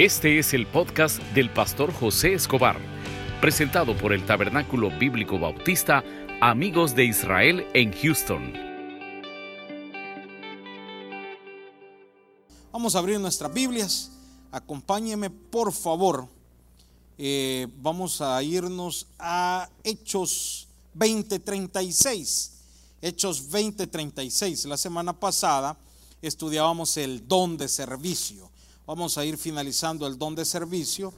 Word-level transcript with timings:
Este 0.00 0.38
es 0.38 0.54
el 0.54 0.66
podcast 0.66 1.18
del 1.34 1.50
pastor 1.50 1.92
José 1.92 2.32
Escobar, 2.32 2.78
presentado 3.38 3.94
por 3.94 4.14
el 4.14 4.24
Tabernáculo 4.24 4.88
Bíblico 4.98 5.38
Bautista 5.38 6.02
Amigos 6.40 6.94
de 6.94 7.04
Israel 7.04 7.66
en 7.74 7.92
Houston. 7.92 8.54
Vamos 12.72 12.96
a 12.96 12.98
abrir 12.98 13.20
nuestras 13.20 13.52
Biblias. 13.52 14.10
Acompáñeme, 14.50 15.28
por 15.28 15.70
favor. 15.70 16.26
Eh, 17.18 17.68
vamos 17.76 18.22
a 18.22 18.42
irnos 18.42 19.06
a 19.18 19.68
Hechos 19.84 20.66
20:36. 20.94 22.52
Hechos 23.02 23.50
20:36. 23.50 24.64
La 24.64 24.78
semana 24.78 25.12
pasada 25.12 25.76
estudiábamos 26.22 26.96
el 26.96 27.28
don 27.28 27.58
de 27.58 27.68
servicio 27.68 28.50
vamos 28.90 29.16
a 29.18 29.24
ir 29.24 29.38
finalizando 29.38 30.04
el 30.04 30.18
don 30.18 30.34
de 30.34 30.44
servicio 30.44 31.14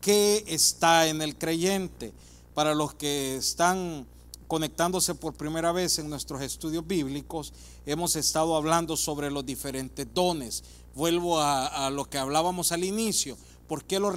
que 0.00 0.44
está 0.46 1.08
en 1.08 1.20
el 1.22 1.36
creyente. 1.36 2.12
Para 2.54 2.72
los 2.72 2.94
que 2.94 3.34
están 3.34 4.06
conectándose 4.46 5.12
por 5.16 5.34
primera 5.34 5.72
vez 5.72 5.98
en 5.98 6.08
nuestros 6.08 6.40
estudios 6.40 6.86
bíblicos, 6.86 7.52
hemos 7.84 8.14
estado 8.14 8.54
hablando 8.54 8.96
sobre 8.96 9.28
los 9.32 9.44
diferentes 9.44 10.06
dones. 10.14 10.62
Vuelvo 10.94 11.40
a, 11.40 11.90
lo 11.90 12.08
que 12.08 12.16
hablábamos 12.16 12.70
al 12.70 12.84
inicio. 12.84 13.36
¿Por 13.66 13.82
qué 13.82 13.98
lo, 13.98 14.12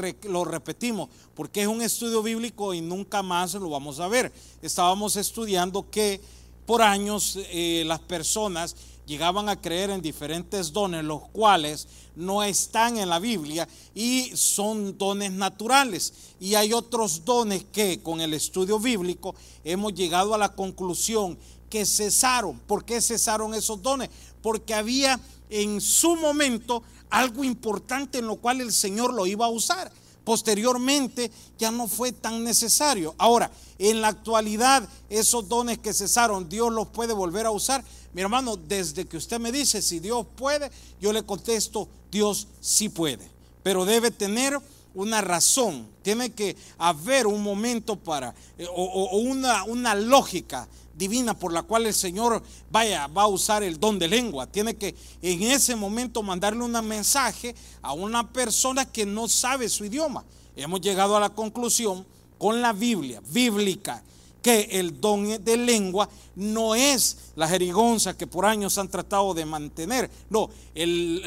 repetimos? 0.45 1.09
Porque 1.33 1.63
es 1.63 1.67
un 1.67 1.81
estudio 1.81 2.21
bíblico 2.21 2.75
y 2.75 2.81
nunca 2.81 3.23
más 3.23 3.55
lo 3.55 3.71
vamos 3.71 3.99
a 3.99 4.07
ver. 4.07 4.31
Estábamos 4.61 5.15
estudiando 5.15 5.89
que 5.89 6.21
por 6.67 6.83
años 6.83 7.39
eh, 7.49 7.81
las 7.87 8.01
personas 8.01 8.75
llegaban 9.09 9.49
a 9.49 9.59
creer 9.59 9.89
en 9.89 10.03
diferentes 10.03 10.71
dones, 10.71 11.03
los 11.03 11.23
cuales 11.29 11.87
no 12.15 12.43
están 12.43 12.99
en 12.99 13.09
la 13.09 13.17
Biblia 13.17 13.67
y 13.95 14.31
son 14.35 14.99
dones 14.99 15.31
naturales. 15.31 16.13
Y 16.39 16.53
hay 16.53 16.73
otros 16.73 17.25
dones 17.25 17.65
que 17.71 18.01
con 18.03 18.21
el 18.21 18.35
estudio 18.35 18.79
bíblico 18.79 19.33
hemos 19.63 19.95
llegado 19.95 20.35
a 20.35 20.37
la 20.37 20.53
conclusión 20.53 21.39
que 21.71 21.87
cesaron. 21.87 22.59
¿Por 22.59 22.85
qué 22.85 23.01
cesaron 23.01 23.55
esos 23.55 23.81
dones? 23.81 24.09
Porque 24.43 24.75
había 24.75 25.19
en 25.49 25.81
su 25.81 26.15
momento 26.15 26.83
algo 27.09 27.43
importante 27.43 28.19
en 28.19 28.27
lo 28.27 28.35
cual 28.35 28.61
el 28.61 28.71
Señor 28.71 29.11
lo 29.15 29.25
iba 29.25 29.47
a 29.47 29.49
usar. 29.49 29.91
Posteriormente 30.23 31.31
ya 31.57 31.71
no 31.71 31.87
fue 31.87 32.11
tan 32.11 32.43
necesario. 32.43 33.15
Ahora, 33.17 33.51
en 33.77 34.01
la 34.01 34.09
actualidad, 34.09 34.87
esos 35.09 35.47
dones 35.47 35.77
que 35.79 35.93
cesaron, 35.93 36.49
Dios 36.49 36.71
los 36.71 36.87
puede 36.89 37.13
volver 37.13 37.45
a 37.45 37.51
usar. 37.51 37.83
Mi 38.13 38.21
hermano, 38.21 38.55
desde 38.55 39.05
que 39.05 39.17
usted 39.17 39.39
me 39.39 39.51
dice 39.51 39.81
si 39.81 39.99
Dios 39.99 40.25
puede, 40.35 40.71
yo 40.99 41.13
le 41.13 41.23
contesto, 41.23 41.87
Dios 42.11 42.47
sí 42.59 42.89
puede. 42.89 43.29
Pero 43.63 43.85
debe 43.85 44.11
tener 44.11 44.59
una 44.93 45.21
razón, 45.21 45.87
tiene 46.01 46.31
que 46.31 46.55
haber 46.77 47.27
un 47.27 47.43
momento 47.43 47.95
para, 47.95 48.33
eh, 48.57 48.67
o, 48.69 49.17
una, 49.17 49.63
una 49.63 49.95
lógica 49.95 50.67
divina 50.95 51.33
por 51.33 51.53
la 51.53 51.63
cual 51.63 51.85
el 51.85 51.93
Señor 51.93 52.43
vaya, 52.69 53.07
va 53.07 53.23
a 53.23 53.27
usar 53.27 53.63
el 53.63 53.79
don 53.79 53.97
de 53.97 54.07
lengua. 54.07 54.47
Tiene 54.47 54.75
que 54.75 54.95
en 55.21 55.43
ese 55.43 55.75
momento 55.75 56.21
mandarle 56.23 56.63
un 56.63 56.71
mensaje 56.85 57.55
a 57.81 57.93
una 57.93 58.27
persona 58.31 58.85
que 58.85 59.05
no 59.05 59.27
sabe 59.27 59.69
su 59.69 59.85
idioma. 59.85 60.25
Hemos 60.55 60.81
llegado 60.81 61.15
a 61.15 61.21
la 61.21 61.29
conclusión 61.29 62.05
con 62.37 62.61
la 62.61 62.73
Biblia, 62.73 63.21
bíblica, 63.31 64.03
que 64.41 64.61
el 64.71 64.99
don 64.99 65.43
de 65.43 65.57
lengua 65.57 66.09
no 66.35 66.75
es 66.75 67.31
la 67.35 67.47
jerigonza 67.47 68.17
que 68.17 68.27
por 68.27 68.45
años 68.45 68.77
han 68.77 68.87
tratado 68.87 69.33
de 69.33 69.45
mantener. 69.45 70.09
No, 70.29 70.49
el, 70.73 71.23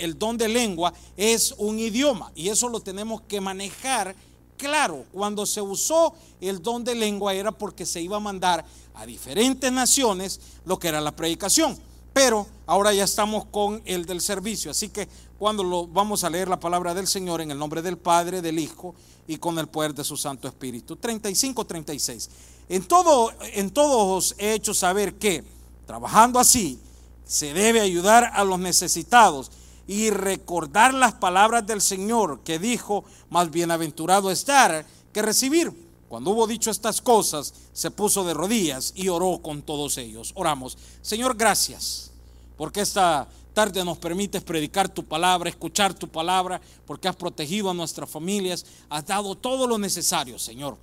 el, 0.00 0.18
don 0.18 0.38
de 0.38 0.48
lengua 0.48 0.92
es 1.16 1.54
un 1.58 1.78
idioma 1.78 2.32
y 2.34 2.48
eso 2.48 2.68
lo 2.68 2.80
tenemos 2.80 3.22
que 3.22 3.40
manejar 3.40 4.14
claro. 4.56 5.04
Cuando 5.12 5.44
se 5.44 5.60
usó 5.60 6.14
el 6.40 6.62
don 6.62 6.84
de 6.84 6.94
lengua 6.94 7.34
era 7.34 7.52
porque 7.52 7.84
se 7.84 8.00
iba 8.00 8.16
a 8.16 8.20
mandar 8.20 8.64
a 8.94 9.06
diferentes 9.06 9.70
naciones 9.70 10.40
lo 10.64 10.78
que 10.78 10.88
era 10.88 11.00
la 11.00 11.14
predicación. 11.14 11.78
Pero 12.12 12.46
ahora 12.66 12.92
ya 12.92 13.04
estamos 13.04 13.46
con 13.46 13.82
el 13.84 14.04
del 14.04 14.20
servicio. 14.20 14.70
Así 14.70 14.88
que 14.88 15.08
cuando 15.38 15.64
lo 15.64 15.86
vamos 15.86 16.24
a 16.24 16.30
leer 16.30 16.48
la 16.48 16.60
palabra 16.60 16.94
del 16.94 17.06
Señor 17.06 17.40
en 17.40 17.50
el 17.50 17.58
nombre 17.58 17.82
del 17.82 17.98
Padre, 17.98 18.42
del 18.42 18.58
Hijo 18.58 18.94
y 19.26 19.38
con 19.38 19.58
el 19.58 19.66
poder 19.66 19.94
de 19.94 20.04
su 20.04 20.16
Santo 20.16 20.46
Espíritu. 20.48 20.96
35, 20.96 21.64
36. 21.64 22.30
En, 22.68 22.84
todo, 22.84 23.32
en 23.54 23.70
todos 23.70 24.34
he 24.38 24.52
hecho 24.54 24.74
saber 24.74 25.14
que, 25.14 25.44
trabajando 25.86 26.38
así, 26.38 26.78
se 27.26 27.54
debe 27.54 27.80
ayudar 27.80 28.30
a 28.34 28.44
los 28.44 28.58
necesitados 28.58 29.50
y 29.86 30.10
recordar 30.10 30.94
las 30.94 31.14
palabras 31.14 31.66
del 31.66 31.80
Señor 31.80 32.40
que 32.44 32.58
dijo, 32.58 33.04
más 33.30 33.50
bienaventurado 33.50 34.30
estar 34.30 34.86
que 35.12 35.22
recibir. 35.22 35.72
Cuando 36.12 36.32
hubo 36.32 36.46
dicho 36.46 36.70
estas 36.70 37.00
cosas, 37.00 37.54
se 37.72 37.90
puso 37.90 38.22
de 38.22 38.34
rodillas 38.34 38.92
y 38.94 39.08
oró 39.08 39.40
con 39.40 39.62
todos 39.62 39.96
ellos. 39.96 40.32
Oramos. 40.34 40.76
Señor, 41.00 41.34
gracias, 41.38 42.10
porque 42.58 42.82
esta 42.82 43.26
tarde 43.54 43.82
nos 43.82 43.96
permites 43.96 44.42
predicar 44.42 44.90
tu 44.90 45.06
palabra, 45.06 45.48
escuchar 45.48 45.94
tu 45.94 46.08
palabra, 46.08 46.60
porque 46.84 47.08
has 47.08 47.16
protegido 47.16 47.70
a 47.70 47.72
nuestras 47.72 48.10
familias, 48.10 48.66
has 48.90 49.06
dado 49.06 49.34
todo 49.34 49.66
lo 49.66 49.78
necesario, 49.78 50.38
Señor. 50.38 50.76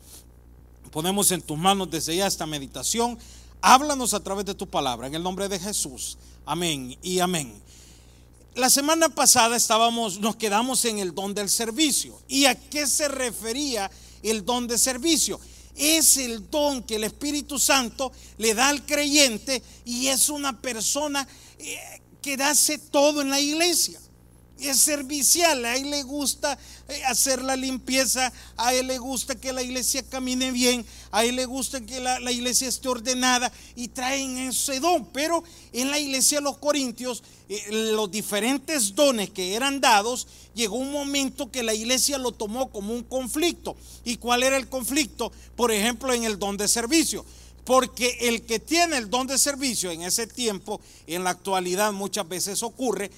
Ponemos 0.90 1.30
en 1.30 1.44
tus 1.44 1.60
manos 1.60 1.92
desde 1.92 2.16
ya 2.16 2.26
esta 2.26 2.48
meditación. 2.48 3.16
Háblanos 3.62 4.16
a 4.16 4.24
través 4.24 4.46
de 4.46 4.56
tu 4.56 4.66
palabra, 4.66 5.06
en 5.06 5.14
el 5.14 5.22
nombre 5.22 5.48
de 5.48 5.60
Jesús. 5.60 6.18
Amén 6.44 6.98
y 7.04 7.20
amén. 7.20 7.54
La 8.56 8.72
semana 8.72 9.10
pasada 9.10 9.56
estábamos, 9.56 10.20
nos 10.20 10.38
quedamos 10.38 10.84
en 10.86 10.98
el 10.98 11.14
don 11.14 11.36
del 11.36 11.50
servicio. 11.50 12.20
¿Y 12.28 12.46
a 12.46 12.56
qué 12.56 12.88
se 12.88 13.08
refería 13.08 13.92
el 14.24 14.46
don 14.46 14.68
de 14.68 14.78
servicio? 14.78 15.40
Es 15.76 16.18
el 16.18 16.50
don 16.50 16.84
que 16.84 16.96
el 16.96 17.06
Espíritu 17.06 17.58
Santo 17.58 18.12
le 18.38 18.54
da 18.54 18.70
al 18.70 18.86
creyente 18.86 19.62
y 19.86 20.08
es 20.08 20.30
una 20.30 20.60
persona 20.62 21.28
eh, 21.58 21.78
que 22.22 22.34
hace 22.36 22.78
todo 22.78 23.22
en 23.22 23.30
la 23.30 23.40
iglesia. 23.40 24.00
Es 24.62 24.80
servicial, 24.80 25.64
a 25.64 25.78
él 25.78 25.90
le 25.90 26.04
gusta 26.04 26.58
eh, 26.90 27.04
hacer 27.06 27.42
la 27.42 27.56
limpieza, 27.56 28.32
a 28.58 28.74
él 28.74 28.88
le 28.88 28.98
gusta 28.98 29.36
que 29.36 29.54
la 29.54 29.62
iglesia 29.62 30.04
camine 30.04 30.52
bien, 30.52 30.86
a 31.12 31.24
él 31.24 31.38
le 31.38 31.46
gusta 31.46 31.80
que 31.82 32.00
la, 32.00 32.32
iglesia 32.32 32.68
esté 32.68 32.90
ordenada 32.90 33.52
y 33.76 33.88
traen 33.88 34.38
ese 34.38 34.80
don. 34.80 35.06
Pero 35.14 35.44
en 35.72 35.92
la 35.92 36.00
iglesia 36.00 36.40
de 36.40 36.44
los 36.44 36.58
Corintios, 36.58 37.24
eh, 37.48 37.92
los 37.94 38.12
diferentes 38.12 38.94
dones 38.96 39.30
que 39.30 39.56
eran 39.56 39.80
dados, 39.80 40.28
llegó 40.54 40.76
un 40.76 40.92
momento 40.92 41.50
que 41.52 41.64
la 41.64 41.74
iglesia 41.74 42.18
lo 42.18 42.32
tomó 42.32 42.70
como 42.70 42.94
un 42.94 43.04
conflicto. 43.04 43.78
¿Y 44.04 44.18
cuál 44.18 44.44
era 44.44 44.58
el 44.58 44.68
conflicto? 44.68 45.32
Por 45.56 45.72
ejemplo, 45.72 46.14
en 46.14 46.26
el 46.26 46.38
don 46.38 46.58
de 46.58 46.68
servicio. 46.68 47.26
Porque 47.66 48.18
el 48.22 48.42
que 48.42 48.60
tiene 48.60 48.98
el 48.98 49.10
don 49.10 49.28
de 49.28 49.38
servicio 49.38 49.92
en 49.92 50.02
ese 50.02 50.26
tiempo, 50.26 50.82
en 51.06 51.24
la 51.24 51.30
actualidad 51.30 51.94
muchas 51.94 52.28
veces 52.28 52.64
ocurre, 52.64 53.12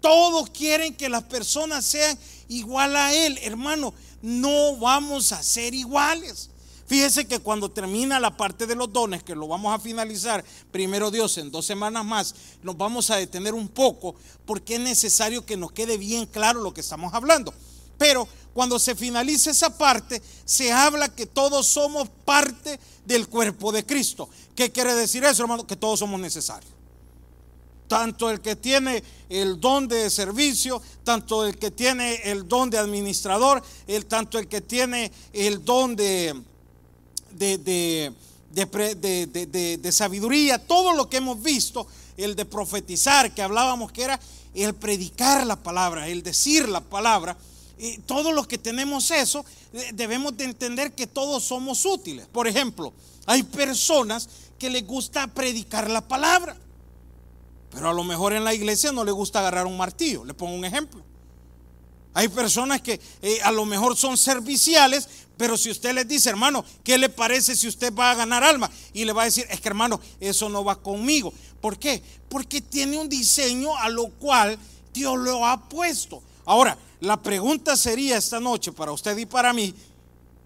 todos 0.00 0.50
quieren 0.50 0.94
que 0.94 1.08
las 1.08 1.24
personas 1.24 1.84
sean 1.84 2.18
igual 2.48 2.96
a 2.96 3.12
él. 3.14 3.38
Hermano, 3.42 3.92
no 4.22 4.76
vamos 4.76 5.32
a 5.32 5.42
ser 5.42 5.74
iguales. 5.74 6.50
Fíjese 6.86 7.26
que 7.26 7.40
cuando 7.40 7.68
termina 7.68 8.20
la 8.20 8.36
parte 8.36 8.66
de 8.66 8.76
los 8.76 8.92
dones, 8.92 9.24
que 9.24 9.34
lo 9.34 9.48
vamos 9.48 9.74
a 9.74 9.80
finalizar, 9.80 10.44
primero 10.70 11.10
Dios, 11.10 11.36
en 11.38 11.50
dos 11.50 11.66
semanas 11.66 12.04
más, 12.04 12.34
nos 12.62 12.76
vamos 12.76 13.10
a 13.10 13.16
detener 13.16 13.54
un 13.54 13.68
poco 13.68 14.14
porque 14.44 14.76
es 14.76 14.80
necesario 14.80 15.44
que 15.44 15.56
nos 15.56 15.72
quede 15.72 15.96
bien 15.96 16.26
claro 16.26 16.62
lo 16.62 16.72
que 16.72 16.82
estamos 16.82 17.12
hablando. 17.12 17.52
Pero 17.98 18.28
cuando 18.54 18.78
se 18.78 18.94
finalice 18.94 19.50
esa 19.50 19.76
parte, 19.76 20.22
se 20.44 20.72
habla 20.72 21.08
que 21.08 21.26
todos 21.26 21.66
somos 21.66 22.08
parte 22.24 22.78
del 23.04 23.28
cuerpo 23.28 23.72
de 23.72 23.84
Cristo. 23.84 24.28
¿Qué 24.54 24.70
quiere 24.70 24.94
decir 24.94 25.24
eso, 25.24 25.42
hermano? 25.42 25.66
Que 25.66 25.76
todos 25.76 25.98
somos 25.98 26.20
necesarios. 26.20 26.75
Tanto 27.88 28.30
el 28.30 28.40
que 28.40 28.56
tiene 28.56 29.02
el 29.28 29.60
don 29.60 29.88
de 29.88 30.10
servicio, 30.10 30.82
tanto 31.04 31.44
el 31.44 31.56
que 31.56 31.70
tiene 31.70 32.16
el 32.24 32.48
don 32.48 32.70
de 32.70 32.78
administrador, 32.78 33.62
el, 33.86 34.06
tanto 34.06 34.38
el 34.38 34.48
que 34.48 34.60
tiene 34.60 35.12
el 35.32 35.64
don 35.64 35.94
de, 35.94 36.34
de, 37.32 37.58
de, 38.52 39.78
de 39.80 39.92
sabiduría, 39.92 40.58
todo 40.58 40.94
lo 40.94 41.08
que 41.08 41.18
hemos 41.18 41.42
visto, 41.42 41.86
el 42.16 42.34
de 42.34 42.44
profetizar, 42.44 43.32
que 43.34 43.42
hablábamos 43.42 43.92
que 43.92 44.02
era 44.02 44.20
el 44.54 44.74
predicar 44.74 45.46
la 45.46 45.56
palabra, 45.56 46.08
el 46.08 46.22
decir 46.22 46.68
la 46.68 46.80
palabra 46.80 47.36
y 47.78 47.98
todos 47.98 48.34
los 48.34 48.46
que 48.46 48.58
tenemos 48.58 49.10
eso, 49.10 49.44
debemos 49.92 50.36
de 50.36 50.44
entender 50.44 50.92
que 50.92 51.06
todos 51.06 51.44
somos 51.44 51.84
útiles. 51.84 52.26
Por 52.26 52.48
ejemplo, 52.48 52.92
hay 53.26 53.42
personas 53.42 54.28
que 54.58 54.70
les 54.70 54.86
gusta 54.86 55.26
predicar 55.26 55.90
la 55.90 56.00
palabra, 56.00 56.56
pero 57.76 57.90
a 57.90 57.92
lo 57.92 58.04
mejor 58.04 58.32
en 58.32 58.42
la 58.42 58.54
iglesia 58.54 58.90
no 58.90 59.04
le 59.04 59.12
gusta 59.12 59.40
agarrar 59.40 59.66
un 59.66 59.76
martillo. 59.76 60.24
Le 60.24 60.32
pongo 60.32 60.54
un 60.54 60.64
ejemplo. 60.64 61.04
Hay 62.14 62.26
personas 62.28 62.80
que 62.80 62.98
eh, 63.20 63.38
a 63.42 63.52
lo 63.52 63.66
mejor 63.66 63.98
son 63.98 64.16
serviciales, 64.16 65.06
pero 65.36 65.58
si 65.58 65.70
usted 65.70 65.92
les 65.92 66.08
dice, 66.08 66.30
hermano, 66.30 66.64
¿qué 66.82 66.96
le 66.96 67.10
parece 67.10 67.54
si 67.54 67.68
usted 67.68 67.94
va 67.94 68.12
a 68.12 68.14
ganar 68.14 68.42
alma? 68.42 68.70
Y 68.94 69.04
le 69.04 69.12
va 69.12 69.20
a 69.20 69.24
decir, 69.26 69.44
es 69.50 69.60
que 69.60 69.68
hermano, 69.68 70.00
eso 70.20 70.48
no 70.48 70.64
va 70.64 70.80
conmigo. 70.80 71.34
¿Por 71.60 71.78
qué? 71.78 72.02
Porque 72.30 72.62
tiene 72.62 72.96
un 72.96 73.10
diseño 73.10 73.76
a 73.76 73.90
lo 73.90 74.08
cual 74.08 74.58
Dios 74.94 75.18
lo 75.18 75.44
ha 75.44 75.68
puesto. 75.68 76.22
Ahora, 76.46 76.78
La 77.00 77.20
pregunta 77.20 77.76
sería 77.76 78.16
esta 78.16 78.40
noche 78.40 78.72
para 78.72 78.90
usted 78.90 79.18
y 79.18 79.26
para 79.26 79.52
mí, 79.52 79.74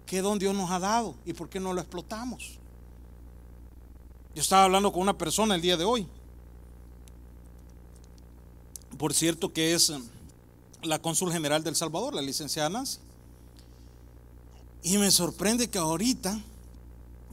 ¿qué 0.05 0.21
don 0.21 0.37
Dios 0.37 0.53
nos 0.53 0.69
ha 0.69 0.79
dado 0.79 1.15
y 1.25 1.31
por 1.31 1.47
qué 1.47 1.61
no 1.61 1.71
lo 1.71 1.79
explotamos? 1.79 2.59
Yo 4.35 4.41
estaba 4.41 4.65
hablando 4.65 4.91
con 4.91 5.01
una 5.01 5.17
persona 5.17 5.55
el 5.55 5.61
día 5.61 5.77
de 5.77 5.85
hoy. 5.85 6.05
Por 8.97 9.13
cierto 9.13 9.51
que 9.51 9.73
es 9.73 9.91
la 10.83 10.99
cónsul 10.99 11.31
general 11.31 11.63
del 11.63 11.75
Salvador, 11.75 12.13
la 12.13 12.21
licenciada 12.21 12.69
Nancy. 12.69 12.99
Y 14.83 14.97
me 14.97 15.11
sorprende 15.11 15.69
que 15.69 15.77
ahorita 15.77 16.39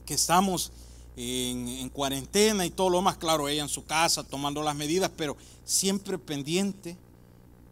que 0.05 0.13
estamos 0.13 0.71
en, 1.15 1.89
cuarentena 1.89 2.65
y 2.65 2.69
todo 2.69 2.89
lo 2.89 3.01
más, 3.01 3.17
claro, 3.17 3.47
ella 3.47 3.63
en 3.63 3.69
su 3.69 3.85
casa 3.85 4.23
tomando 4.23 4.63
las 4.63 4.75
medidas, 4.75 5.11
pero 5.15 5.35
siempre 5.65 6.17
pendiente 6.17 6.95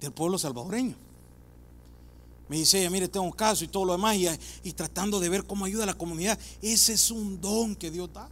del 0.02 0.12
pueblo 0.12 0.38
salvadoreño. 0.38 0.96
Me 2.50 2.58
dice 2.58 2.80
ella, 2.80 2.90
mire, 2.90 3.08
tengo 3.08 3.26
un 3.26 3.32
caso 3.32 3.64
y 3.64 3.68
todo 3.68 3.86
lo 3.86 3.94
demás, 3.94 4.16
y, 4.16 4.28
y 4.64 4.74
tratando 4.74 5.20
de 5.20 5.30
ver 5.30 5.46
cómo 5.46 5.66
ayuda 5.66 5.84
a 5.84 5.88
la 5.88 5.98
comunidad. 5.98 6.40
Ese 6.62 6.94
es 6.94 7.12
un 7.12 7.40
don 7.40 7.76
que 7.76 7.92
Dios 7.92 8.12
da. 8.14 8.30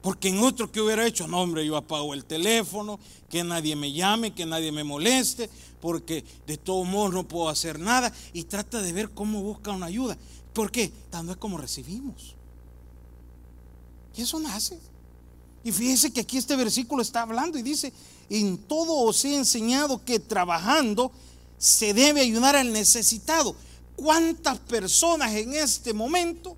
Porque 0.00 0.28
en 0.28 0.38
otro 0.38 0.70
que 0.70 0.80
hubiera 0.80 1.06
hecho, 1.06 1.26
no 1.26 1.40
hombre, 1.40 1.66
yo 1.66 1.76
apago 1.76 2.14
el 2.14 2.24
teléfono, 2.24 3.00
que 3.28 3.42
nadie 3.42 3.74
me 3.74 3.92
llame, 3.92 4.32
que 4.32 4.46
nadie 4.46 4.70
me 4.70 4.84
moleste, 4.84 5.50
porque 5.80 6.24
de 6.46 6.56
todos 6.56 6.86
modos 6.86 7.12
no 7.12 7.26
puedo 7.26 7.48
hacer 7.48 7.78
nada. 7.80 8.12
Y 8.32 8.44
trata 8.44 8.80
de 8.80 8.92
ver 8.92 9.10
cómo 9.10 9.42
busca 9.42 9.72
una 9.72 9.86
ayuda. 9.86 10.16
¿Por 10.52 10.70
qué? 10.70 10.92
Dando 11.10 11.32
es 11.32 11.38
como 11.38 11.58
recibimos. 11.58 12.36
Y 14.16 14.22
eso 14.22 14.38
nace. 14.38 14.78
Y 15.64 15.72
fíjese 15.72 16.12
que 16.12 16.20
aquí 16.20 16.38
este 16.38 16.56
versículo 16.56 17.02
está 17.02 17.22
hablando 17.22 17.58
y 17.58 17.62
dice, 17.62 17.92
en 18.30 18.58
todo 18.58 18.94
os 18.94 19.24
he 19.24 19.34
enseñado 19.36 20.04
que 20.04 20.20
trabajando 20.20 21.10
se 21.58 21.92
debe 21.92 22.20
ayudar 22.20 22.56
al 22.56 22.72
necesitado. 22.72 23.54
¿Cuántas 23.96 24.58
personas 24.60 25.34
en 25.34 25.54
este 25.54 25.92
momento 25.92 26.56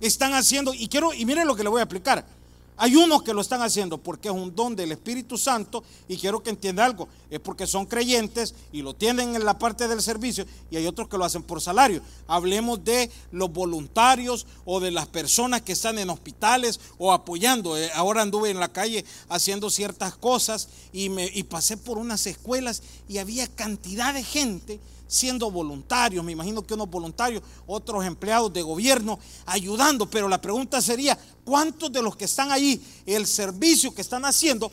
están 0.00 0.34
haciendo? 0.34 0.74
Y 0.74 0.88
quiero, 0.88 1.14
y 1.14 1.24
miren 1.24 1.46
lo 1.46 1.56
que 1.56 1.62
le 1.62 1.70
voy 1.70 1.80
a 1.80 1.84
explicar. 1.84 2.26
Hay 2.76 2.96
unos 2.96 3.22
que 3.22 3.32
lo 3.32 3.40
están 3.40 3.62
haciendo 3.62 3.98
porque 3.98 4.28
es 4.28 4.34
un 4.34 4.54
don 4.54 4.74
del 4.74 4.90
Espíritu 4.90 5.38
Santo 5.38 5.84
y 6.08 6.16
quiero 6.16 6.42
que 6.42 6.50
entienda 6.50 6.84
algo, 6.84 7.08
es 7.30 7.38
porque 7.38 7.68
son 7.68 7.86
creyentes 7.86 8.54
y 8.72 8.82
lo 8.82 8.94
tienen 8.94 9.36
en 9.36 9.44
la 9.44 9.58
parte 9.58 9.86
del 9.86 10.02
servicio 10.02 10.44
y 10.72 10.76
hay 10.76 10.86
otros 10.86 11.08
que 11.08 11.16
lo 11.16 11.24
hacen 11.24 11.44
por 11.44 11.60
salario. 11.60 12.02
Hablemos 12.26 12.84
de 12.84 13.10
los 13.30 13.52
voluntarios 13.52 14.46
o 14.64 14.80
de 14.80 14.90
las 14.90 15.06
personas 15.06 15.62
que 15.62 15.72
están 15.72 15.98
en 16.00 16.10
hospitales 16.10 16.80
o 16.98 17.12
apoyando. 17.12 17.76
Eh, 17.76 17.90
ahora 17.94 18.22
anduve 18.22 18.50
en 18.50 18.58
la 18.58 18.72
calle 18.72 19.04
haciendo 19.28 19.70
ciertas 19.70 20.16
cosas 20.16 20.68
y, 20.92 21.10
me, 21.10 21.26
y 21.32 21.44
pasé 21.44 21.76
por 21.76 21.98
unas 21.98 22.26
escuelas 22.26 22.82
y 23.08 23.18
había 23.18 23.46
cantidad 23.46 24.14
de 24.14 24.24
gente 24.24 24.80
siendo 25.14 25.48
voluntarios, 25.50 26.24
me 26.24 26.32
imagino 26.32 26.62
que 26.66 26.74
unos 26.74 26.90
voluntarios, 26.90 27.42
otros 27.66 28.04
empleados 28.04 28.52
de 28.52 28.62
gobierno 28.62 29.18
ayudando, 29.46 30.10
pero 30.10 30.28
la 30.28 30.40
pregunta 30.40 30.82
sería, 30.82 31.16
¿cuántos 31.44 31.92
de 31.92 32.02
los 32.02 32.16
que 32.16 32.24
están 32.24 32.50
ahí, 32.50 32.84
el 33.06 33.26
servicio 33.26 33.94
que 33.94 34.02
están 34.02 34.24
haciendo, 34.24 34.72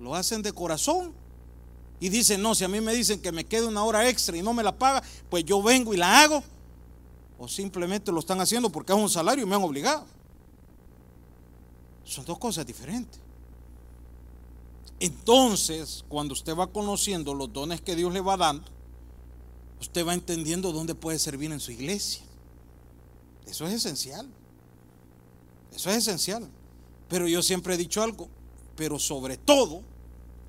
lo 0.00 0.14
hacen 0.14 0.40
de 0.40 0.52
corazón? 0.52 1.12
Y 2.00 2.08
dicen, 2.08 2.40
no, 2.40 2.54
si 2.54 2.64
a 2.64 2.68
mí 2.68 2.80
me 2.80 2.94
dicen 2.94 3.20
que 3.20 3.30
me 3.30 3.44
quede 3.44 3.66
una 3.66 3.84
hora 3.84 4.08
extra 4.08 4.36
y 4.36 4.42
no 4.42 4.54
me 4.54 4.62
la 4.62 4.76
paga, 4.76 5.02
pues 5.28 5.44
yo 5.44 5.62
vengo 5.62 5.92
y 5.92 5.98
la 5.98 6.22
hago. 6.22 6.42
O 7.38 7.46
simplemente 7.46 8.10
lo 8.10 8.20
están 8.20 8.40
haciendo 8.40 8.70
porque 8.70 8.92
es 8.92 8.98
un 8.98 9.10
salario 9.10 9.44
y 9.44 9.46
me 9.46 9.54
han 9.54 9.62
obligado. 9.62 10.06
Son 12.04 12.24
dos 12.24 12.38
cosas 12.38 12.66
diferentes. 12.66 13.20
Entonces, 14.98 16.04
cuando 16.08 16.32
usted 16.32 16.56
va 16.56 16.68
conociendo 16.68 17.34
los 17.34 17.52
dones 17.52 17.80
que 17.80 17.94
Dios 17.94 18.12
le 18.12 18.20
va 18.20 18.36
dando, 18.36 18.64
usted 19.82 20.06
va 20.06 20.14
entendiendo 20.14 20.70
dónde 20.70 20.94
puede 20.94 21.18
servir 21.18 21.50
en 21.50 21.58
su 21.58 21.72
iglesia. 21.72 22.22
Eso 23.46 23.66
es 23.66 23.74
esencial. 23.74 24.28
Eso 25.74 25.90
es 25.90 25.96
esencial. 25.96 26.48
Pero 27.08 27.26
yo 27.26 27.42
siempre 27.42 27.74
he 27.74 27.76
dicho 27.76 28.00
algo, 28.00 28.28
pero 28.76 29.00
sobre 29.00 29.36
todo, 29.36 29.82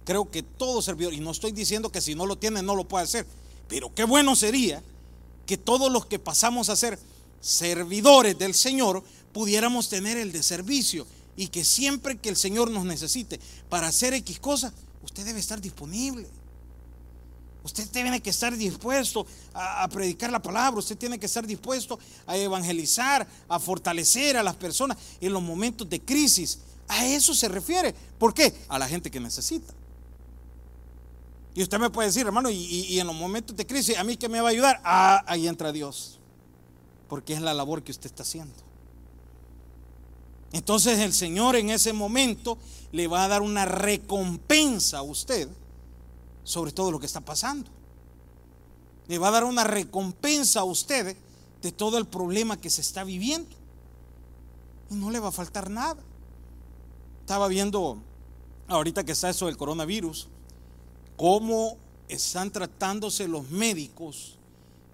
creo 0.05 0.29
que 0.29 0.43
todo 0.43 0.83
servidor, 0.83 1.13
y 1.13 1.19
no 1.19 1.31
estoy 1.31 1.51
diciendo 1.51 1.91
que 1.91 1.99
si 1.99 2.13
no 2.13 2.27
lo 2.27 2.37
tiene 2.37 2.61
no 2.61 2.75
lo 2.75 2.87
puede 2.87 3.05
hacer, 3.05 3.25
pero 3.67 3.93
qué 3.93 4.03
bueno 4.03 4.35
sería 4.35 4.83
que 5.47 5.57
todos 5.57 5.91
los 5.91 6.05
que 6.05 6.19
pasamos 6.19 6.69
a 6.69 6.75
ser 6.75 6.99
servidores 7.41 8.37
del 8.37 8.53
Señor 8.53 9.03
pudiéramos 9.33 9.89
tener 9.89 10.17
el 10.17 10.31
de 10.31 10.43
servicio 10.43 11.07
y 11.35 11.47
que 11.47 11.65
siempre 11.65 12.19
que 12.19 12.29
el 12.29 12.37
Señor 12.37 12.69
nos 12.69 12.85
necesite 12.85 13.39
para 13.67 13.87
hacer 13.87 14.13
X 14.13 14.39
cosas, 14.39 14.73
usted 15.03 15.25
debe 15.25 15.39
estar 15.39 15.59
disponible. 15.59 16.29
Usted 17.63 17.89
tiene 17.89 18.21
que 18.21 18.29
estar 18.29 18.55
dispuesto 18.57 19.25
a, 19.53 19.87
predicar 19.87 20.29
la 20.29 20.41
palabra, 20.41 20.79
usted 20.79 20.97
tiene 20.97 21.17
que 21.17 21.27
estar 21.27 21.47
dispuesto 21.47 21.97
a 22.27 22.35
evangelizar, 22.35 23.25
a 23.47 23.59
fortalecer 23.59 24.35
a 24.35 24.43
las 24.43 24.55
personas 24.55 24.97
en 25.21 25.31
los 25.31 25.41
momentos 25.41 25.89
de 25.89 26.01
crisis. 26.01 26.59
A 26.89 27.05
eso 27.05 27.33
se 27.33 27.47
refiere. 27.47 27.95
¿Por 28.19 28.33
qué? 28.33 28.53
A 28.67 28.77
la 28.77 28.87
gente 28.87 29.09
que 29.09 29.19
necesita. 29.19 29.73
Y 31.55 31.63
usted 31.63 31.79
me 31.79 31.89
puede 31.89 32.09
decir, 32.09 32.25
hermano, 32.25 32.49
y, 32.49 32.99
en 32.99 33.07
los 33.07 33.15
momentos 33.15 33.55
de 33.55 33.65
crisis, 33.65 33.97
¿a 33.97 34.03
mí 34.03 34.17
que 34.17 34.27
me 34.27 34.41
va 34.41 34.49
a 34.49 34.51
ayudar? 34.51 34.81
Ah, 34.83 35.23
ahí 35.25 35.47
entra 35.47 35.71
Dios. 35.71 36.19
Porque 37.07 37.33
es 37.33 37.41
la 37.41 37.53
labor 37.53 37.81
que 37.81 37.91
usted 37.91 38.07
está 38.07 38.23
haciendo. 38.23 38.55
Entonces 40.51 40.99
el 40.99 41.13
Señor 41.13 41.55
en 41.55 41.69
ese 41.69 41.93
momento 41.93 42.57
le 42.91 43.07
va 43.07 43.23
a 43.23 43.27
dar 43.27 43.41
una 43.41 43.65
recompensa 43.65 44.97
a 44.97 45.01
usted 45.01 45.47
sobre 46.43 46.71
todo 46.71 46.91
lo 46.91 46.99
que 46.99 47.05
está 47.05 47.21
pasando. 47.21 47.69
Le 49.07 49.17
va 49.17 49.29
a 49.29 49.31
dar 49.31 49.43
una 49.43 49.63
recompensa 49.63 50.61
a 50.61 50.63
usted 50.63 51.15
de 51.61 51.71
todo 51.71 51.97
el 51.97 52.05
problema 52.05 52.57
que 52.57 52.69
se 52.69 52.81
está 52.81 53.03
viviendo. 53.03 53.49
Y 54.89 54.95
no 54.95 55.11
le 55.11 55.19
va 55.19 55.29
a 55.29 55.31
faltar 55.31 55.69
nada. 55.69 56.01
Estaba 57.21 57.47
viendo, 57.47 57.97
ahorita 58.67 59.03
que 59.03 59.13
está 59.13 59.29
eso 59.29 59.45
del 59.47 59.57
coronavirus, 59.57 60.27
cómo 61.15 61.77
están 62.07 62.51
tratándose 62.51 63.27
los 63.27 63.49
médicos 63.49 64.37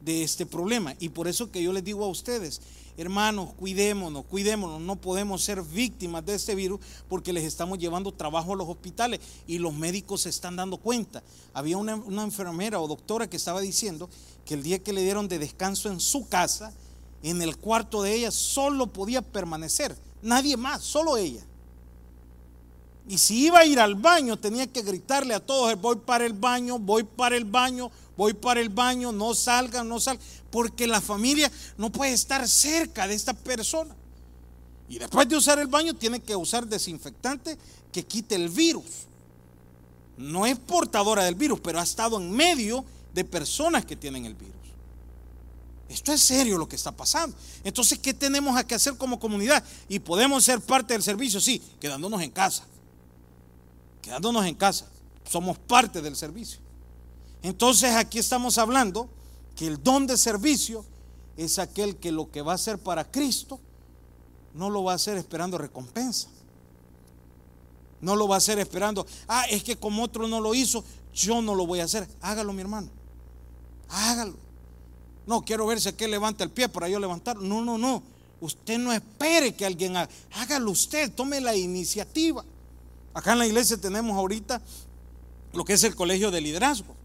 de 0.02 0.24
este 0.24 0.46
problema. 0.46 0.96
Y 1.00 1.10
por 1.10 1.28
eso 1.28 1.52
que 1.52 1.64
yo 1.64 1.74
les 1.74 1.84
digo 1.84 2.06
a 2.06 2.08
ustedes, 2.10 2.62
Hermanos, 3.00 3.52
cuidémonos, 3.54 4.26
cuidémonos. 4.26 4.82
No 4.82 4.98
podemos 4.98 5.42
ser 5.42 5.64
víctimas 5.64 6.26
de 6.26 6.36
este 6.36 6.54
virus 6.54 6.82
porque 7.08 7.32
les 7.32 7.46
estamos 7.46 7.80
llevando 7.80 8.12
trabajo 8.12 8.52
a 8.52 8.58
los 8.58 8.68
hospitales 8.68 9.22
y 9.48 9.58
los 9.58 9.74
médicos 9.74 10.24
se 10.24 10.30
están 10.30 10.58
dando 10.58 10.76
cuenta. 10.76 11.24
Había 11.54 11.78
una, 11.78 11.94
enfermera 12.22 12.82
o 12.82 12.90
doctora 12.90 13.30
que 13.30 13.38
estaba 13.38 13.62
diciendo 13.62 14.10
que 14.44 14.56
el 14.56 14.64
día 14.64 14.80
que 14.80 14.92
le 14.92 15.02
dieron 15.02 15.30
de 15.30 15.40
descanso 15.40 15.90
en 15.90 16.02
su 16.02 16.28
casa, 16.28 16.74
en 17.24 17.42
el 17.42 17.56
cuarto 17.56 18.02
de 18.02 18.16
ella, 18.16 18.32
solo 18.32 18.88
podía 18.88 19.22
permanecer. 19.22 19.98
Nadie 20.22 20.58
más, 20.58 20.84
solo 20.84 21.16
ella. 21.16 21.46
Y 23.08 23.18
si 23.18 23.46
iba 23.46 23.60
a 23.60 23.66
ir 23.66 23.80
al 23.80 23.96
baño, 23.96 24.36
tenía 24.36 24.68
que 24.68 24.82
gritarle 24.82 25.34
a 25.34 25.40
todos, 25.40 25.80
voy 25.80 25.96
para 25.96 26.26
el 26.26 26.34
baño, 26.34 26.78
voy 26.78 27.04
para 27.04 27.38
el 27.38 27.46
baño, 27.46 27.92
voy 28.20 28.34
para 28.34 28.60
el 28.60 28.68
baño, 28.68 29.14
no 29.14 29.34
salgan, 29.34 29.88
no 29.88 29.98
salgan, 29.98 30.22
porque 30.52 30.86
la 30.86 31.00
familia 31.00 31.50
no 31.78 31.90
puede 31.90 32.12
estar 32.12 32.46
cerca 32.50 33.08
de 33.08 33.16
esta 33.16 33.34
persona. 33.34 33.96
Y 34.90 35.00
después 35.00 35.30
de 35.30 35.38
usar 35.38 35.58
el 35.58 35.68
baño 35.68 35.94
tiene 35.94 36.20
que 36.20 36.36
usar 36.36 36.68
desinfectante 36.68 37.58
que 37.94 38.04
quite 38.04 38.36
el 38.36 38.50
virus. 38.50 39.08
No 40.18 40.46
es 40.46 40.60
portadora 40.60 41.24
del 41.24 41.36
virus, 41.36 41.62
pero 41.62 41.80
ha 41.80 41.84
estado 41.84 42.20
en 42.20 42.30
medio 42.30 42.84
de 43.14 43.24
personas 43.24 43.86
que 43.86 43.96
tienen 43.96 44.26
el 44.26 44.36
virus. 44.36 44.54
Esto 45.88 46.12
es 46.12 46.20
serio 46.22 46.58
lo 46.58 46.68
que 46.68 46.76
está 46.76 46.92
pasando. 46.92 47.38
Entonces, 47.64 48.00
¿qué 48.00 48.14
tenemos 48.14 48.62
que 48.66 48.76
hacer 48.76 48.98
como 48.98 49.18
comunidad? 49.18 49.64
Y 49.88 50.00
podemos 50.00 50.44
ser 50.44 50.60
parte 50.60 50.94
del 50.94 51.04
servicio, 51.04 51.40
sí, 51.40 51.62
quedándonos 51.80 52.22
en 52.22 52.32
casa. 52.32 52.66
Quedándonos 54.02 54.46
en 54.46 54.56
casa. 54.56 54.88
Somos 55.24 55.58
parte 55.58 56.02
del 56.02 56.18
servicio. 56.18 56.60
Entonces 57.42 57.96
aquí 57.96 58.20
estamos 58.20 58.58
hablando 58.58 59.10
que 59.56 59.68
el 59.68 59.82
don 59.82 60.08
de 60.08 60.18
servicio 60.18 60.86
es 61.38 61.60
aquel 61.60 61.96
que 61.96 62.12
lo 62.12 62.30
que 62.32 62.42
va 62.42 62.54
a 62.54 62.56
hacer 62.56 62.78
para 62.78 63.10
Cristo 63.10 63.60
no 64.54 64.70
lo 64.70 64.84
va 64.84 64.94
a 64.94 64.96
hacer 64.96 65.18
esperando 65.18 65.58
recompensa. 65.58 66.28
No 68.02 68.16
lo 68.16 68.28
va 68.28 68.36
a 68.36 68.38
hacer 68.38 68.60
esperando, 68.60 69.06
ah, 69.28 69.46
es 69.50 69.64
que 69.64 69.76
como 69.76 70.04
otro 70.04 70.28
no 70.28 70.40
lo 70.40 70.56
hizo, 70.56 70.84
yo 71.14 71.42
no 71.42 71.56
lo 71.56 71.66
voy 71.66 71.82
a 71.82 71.84
hacer. 71.84 72.08
Hágalo, 72.22 72.54
mi 72.54 72.62
hermano. 72.62 72.90
Hágalo. 73.90 74.36
No, 75.28 75.42
quiero 75.44 75.68
ver 75.68 75.82
si 75.82 75.90
aquel 75.90 76.12
levanta 76.12 76.44
el 76.44 76.50
pie 76.50 76.70
para 76.70 76.88
yo 76.88 77.00
levantar. 77.00 77.38
No, 77.38 77.62
no, 77.62 77.78
no. 77.78 78.02
Usted 78.42 78.78
no 78.78 78.94
espere 78.94 79.54
que 79.54 79.66
alguien 79.66 79.98
haga. 79.98 80.10
Hágalo 80.32 80.72
usted, 80.72 81.12
tome 81.12 81.42
la 81.42 81.56
iniciativa. 81.56 82.44
Acá 83.14 83.34
en 83.34 83.40
la 83.40 83.48
iglesia 83.48 83.78
tenemos 83.78 84.16
ahorita 84.18 84.62
lo 85.54 85.66
que 85.66 85.74
es 85.74 85.84
el 85.84 85.96
colegio 85.96 86.32
de 86.32 86.42
liderazgo. 86.42 86.96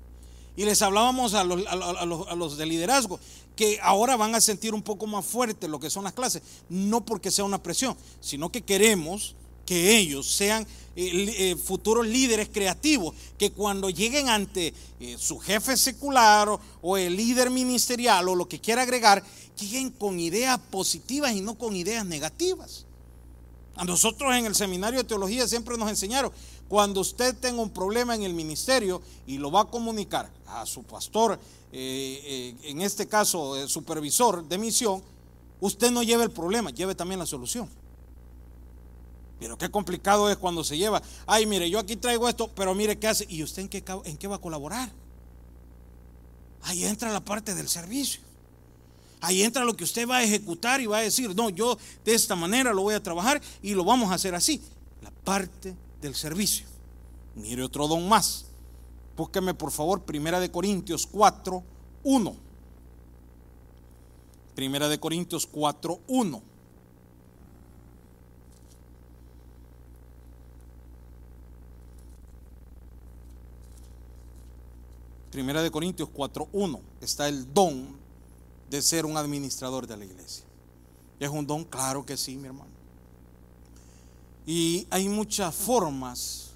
Y 0.57 0.65
les 0.65 0.83
hablábamos 0.83 1.35
a 1.35 1.45
los, 1.45 2.57
de 2.57 2.67
liderazgo 2.67 3.19
que 3.57 3.79
ahora 3.83 4.17
van 4.17 4.35
a 4.35 4.41
sentir 4.41 4.75
un 4.75 4.83
poco 4.83 5.07
más 5.07 5.25
fuerte 5.25 5.69
lo 5.69 5.81
que 5.81 5.91
son 5.91 6.05
las 6.05 6.13
clases, 6.13 6.43
no 6.69 7.05
porque 7.05 7.31
sea 7.31 7.45
una 7.45 7.63
presión, 7.63 7.97
sino 8.21 8.51
que 8.51 8.63
queremos 8.63 9.37
que 9.65 9.97
ellos 9.97 10.31
sean 10.31 10.67
eh, 10.97 11.35
eh, 11.39 11.57
futuros 11.57 12.07
líderes 12.07 12.49
creativos, 12.53 13.15
que 13.39 13.51
cuando 13.51 13.91
lleguen 13.91 14.29
ante 14.29 14.75
eh, 15.01 15.17
su 15.19 15.39
jefe 15.39 15.77
secular 15.77 16.49
o, 16.83 16.97
el 16.97 17.17
líder 17.17 17.51
ministerial 17.51 18.29
o 18.29 18.35
lo 18.35 18.49
que 18.49 18.61
quiera 18.61 18.83
agregar, 18.83 19.25
lleguen 19.59 19.91
con 19.91 20.21
ideas 20.21 20.59
positivas 20.71 21.33
y 21.33 21.41
no 21.41 21.57
con 21.57 21.75
ideas 21.75 22.05
negativas. 22.07 22.87
A 23.77 23.85
nosotros 23.85 24.33
en 24.35 24.47
el 24.47 24.55
seminario 24.55 25.01
de 25.01 25.09
teología 25.09 25.49
siempre 25.49 25.77
nos 25.77 25.91
enseñaron, 25.91 26.31
cuando 26.69 27.01
usted 27.01 27.37
tenga 27.37 27.63
un 27.63 27.71
problema 27.71 28.15
en 28.15 28.23
el 28.23 28.35
ministerio 28.35 29.03
y 29.27 29.39
lo 29.39 29.51
va 29.51 29.63
a 29.63 29.65
comunicar 29.65 30.31
a 30.47 30.67
su 30.67 30.83
pastor, 30.83 31.39
en 31.73 32.81
este 32.81 33.07
caso 33.07 33.69
supervisor 33.69 34.47
de 34.47 34.59
misión, 34.59 35.03
usted 35.61 35.91
no 35.91 36.03
lleve 36.03 36.25
el 36.25 36.31
problema, 36.31 36.71
lleve 36.71 36.95
también 36.95 37.19
la 37.19 37.27
solución. 37.27 37.69
Pero 39.41 39.59
qué 39.59 39.69
complicado 39.71 40.31
es 40.31 40.37
cuando 40.37 40.63
se 40.63 40.79
lleva, 40.79 41.03
ay, 41.27 41.45
mire, 41.45 41.69
yo 41.69 41.79
aquí 41.79 41.97
traigo 41.97 42.29
esto, 42.29 42.49
pero 42.55 42.75
mire 42.75 42.99
qué 42.99 43.09
hace. 43.09 43.27
¿Y 43.29 43.43
usted 43.43 43.63
en 43.63 43.69
qué, 43.69 43.85
en 44.05 44.17
qué 44.17 44.29
va 44.29 44.37
a 44.37 44.41
colaborar? 44.41 44.91
Ahí 46.63 46.85
entra 46.85 47.13
la 47.13 47.23
parte 47.23 47.55
del 47.55 47.69
servicio. 47.69 48.21
Ahí 49.21 49.43
entra 49.43 49.65
lo 49.65 49.77
que 49.77 49.85
usted 49.85 50.09
va 50.09 50.19
a 50.19 50.23
ejecutar 50.23 50.81
y 50.81 50.87
va 50.87 50.99
a 50.99 51.03
decir, 51.03 51.35
no, 51.35 51.51
yo 51.51 51.77
de 52.05 52.15
esta 52.15 52.37
manera 52.37 52.73
lo 52.73 52.83
voy 52.83 52.95
a 52.95 53.03
trabajar 53.03 53.43
y 53.61 53.75
lo 53.75 53.85
vamos 53.85 54.11
a 54.11 54.15
hacer 54.15 54.35
así. 54.35 54.63
La 55.03 55.11
parte 55.11 55.75
del 56.05 56.15
servicio. 56.15 56.67
Mire 57.35 57.63
otro 57.63 57.89
don 57.89 58.09
más. 58.09 58.45
Búsqueme 59.17 59.55
por 59.55 59.71
favor 59.71 60.03
Primera 60.03 60.39
de 60.39 60.51
Corintios 60.51 61.07
4, 61.07 61.63
1. 62.05 62.37
Primera 64.55 64.89
de 64.89 65.01
Corintios 65.01 65.47
4, 65.47 66.01
1. 66.07 66.43
Primera 75.31 75.63
de 75.63 75.71
Corintios 75.71 76.09
4.1 76.11 76.81
está 77.01 77.27
el 77.29 77.53
don 77.53 77.97
de 78.71 78.81
ser 78.83 79.05
un 79.05 79.17
administrador 79.17 79.85
de 79.87 79.97
la 79.97 80.05
iglesia. 80.05 80.45
¿Es 81.19 81.29
un 81.29 81.45
don? 81.45 81.65
Claro 81.65 82.07
que 82.07 82.17
sí, 82.17 82.37
mi 82.37 82.47
hermano. 82.47 82.74
Y 84.47 84.87
hay 84.91 85.09
muchas 85.09 85.55
formas 85.55 86.51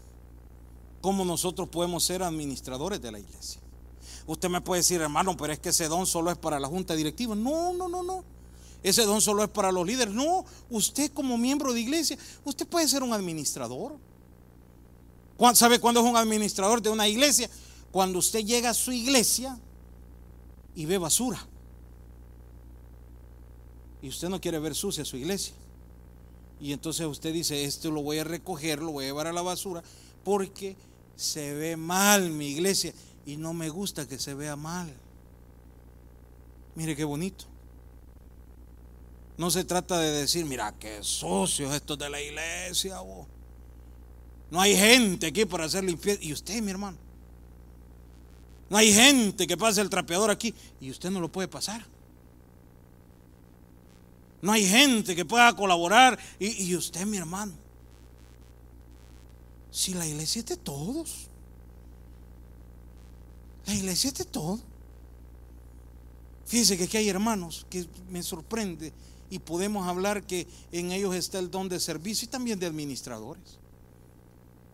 como 1.00 1.24
nosotros 1.24 1.68
podemos 1.68 2.04
ser 2.04 2.22
administradores 2.22 3.00
de 3.00 3.12
la 3.12 3.18
iglesia. 3.18 3.60
Usted 4.26 4.48
me 4.48 4.60
puede 4.60 4.80
decir, 4.80 5.00
hermano, 5.00 5.36
pero 5.36 5.52
es 5.52 5.58
que 5.58 5.70
ese 5.70 5.88
don 5.88 6.06
solo 6.06 6.30
es 6.30 6.36
para 6.36 6.60
la 6.60 6.68
junta 6.68 6.94
directiva. 6.94 7.34
No, 7.34 7.72
no, 7.72 7.88
no, 7.88 8.02
no. 8.02 8.24
Ese 8.82 9.02
don 9.02 9.20
solo 9.20 9.42
es 9.42 9.50
para 9.50 9.72
los 9.72 9.86
líderes. 9.86 10.12
No, 10.12 10.44
usted 10.70 11.10
como 11.12 11.38
miembro 11.38 11.72
de 11.72 11.80
iglesia, 11.80 12.18
usted 12.44 12.66
puede 12.66 12.86
ser 12.88 13.02
un 13.02 13.12
administrador. 13.12 13.96
¿Sabe 15.54 15.78
cuándo 15.78 16.00
es 16.00 16.06
un 16.06 16.16
administrador 16.16 16.82
de 16.82 16.90
una 16.90 17.08
iglesia? 17.08 17.48
cuando 17.90 18.18
usted 18.18 18.44
llega 18.44 18.70
a 18.70 18.74
su 18.74 18.92
iglesia 18.92 19.58
y 20.74 20.86
ve 20.86 20.98
basura. 20.98 21.44
Y 24.02 24.08
usted 24.08 24.28
no 24.28 24.40
quiere 24.40 24.58
ver 24.58 24.74
sucia 24.74 25.04
su 25.04 25.16
iglesia. 25.16 25.54
Y 26.60 26.72
entonces 26.72 27.06
usted 27.06 27.32
dice, 27.32 27.64
esto 27.64 27.90
lo 27.90 28.02
voy 28.02 28.18
a 28.18 28.24
recoger, 28.24 28.80
lo 28.80 28.92
voy 28.92 29.04
a 29.04 29.08
llevar 29.08 29.26
a 29.26 29.32
la 29.32 29.42
basura, 29.42 29.82
porque 30.24 30.76
se 31.16 31.54
ve 31.54 31.76
mal 31.76 32.30
mi 32.30 32.48
iglesia 32.48 32.92
y 33.26 33.36
no 33.36 33.52
me 33.52 33.68
gusta 33.68 34.06
que 34.08 34.18
se 34.18 34.34
vea 34.34 34.56
mal. 34.56 34.92
Mire 36.74 36.96
qué 36.96 37.04
bonito. 37.04 37.44
No 39.36 39.50
se 39.50 39.64
trata 39.64 39.98
de 40.00 40.10
decir, 40.10 40.44
mira, 40.44 40.74
qué 40.78 40.98
socios 41.02 41.72
estos 41.72 41.98
de 41.98 42.10
la 42.10 42.20
iglesia. 42.20 42.96
No 44.50 44.60
hay 44.60 44.76
gente 44.76 45.26
aquí 45.26 45.44
para 45.44 45.64
hacer 45.64 45.84
limpieza. 45.84 46.22
Y 46.22 46.32
usted, 46.32 46.60
mi 46.60 46.72
hermano, 46.72 46.96
no 48.68 48.76
hay 48.76 48.92
gente 48.92 49.46
que 49.46 49.56
pase 49.56 49.80
el 49.80 49.90
trapeador 49.90 50.30
aquí 50.30 50.54
y 50.80 50.90
usted 50.90 51.10
no 51.10 51.20
lo 51.20 51.30
puede 51.30 51.48
pasar. 51.48 51.84
No 54.40 54.52
hay 54.52 54.66
gente 54.66 55.16
que 55.16 55.24
pueda 55.24 55.54
colaborar 55.54 56.18
y, 56.38 56.74
usted, 56.76 57.04
mi 57.06 57.16
hermano. 57.16 57.52
Si 59.70 59.94
la 59.94 60.06
iglesia 60.06 60.40
es 60.40 60.46
de 60.46 60.56
todos. 60.56 61.28
La 63.66 63.74
iglesia 63.74 64.08
es 64.08 64.14
de 64.14 64.24
todos. 64.24 64.60
Fíjese 66.46 66.78
que 66.78 66.84
aquí 66.84 66.96
hay 66.96 67.08
hermanos 67.08 67.66
que 67.68 67.86
me 68.08 68.22
sorprende 68.22 68.92
y 69.28 69.38
podemos 69.38 69.86
hablar 69.86 70.24
que 70.24 70.46
en 70.72 70.92
ellos 70.92 71.14
está 71.14 71.38
el 71.38 71.50
don 71.50 71.68
de 71.68 71.78
servicio 71.78 72.26
y 72.26 72.30
también 72.30 72.58
de 72.58 72.66
administradores. 72.66 73.57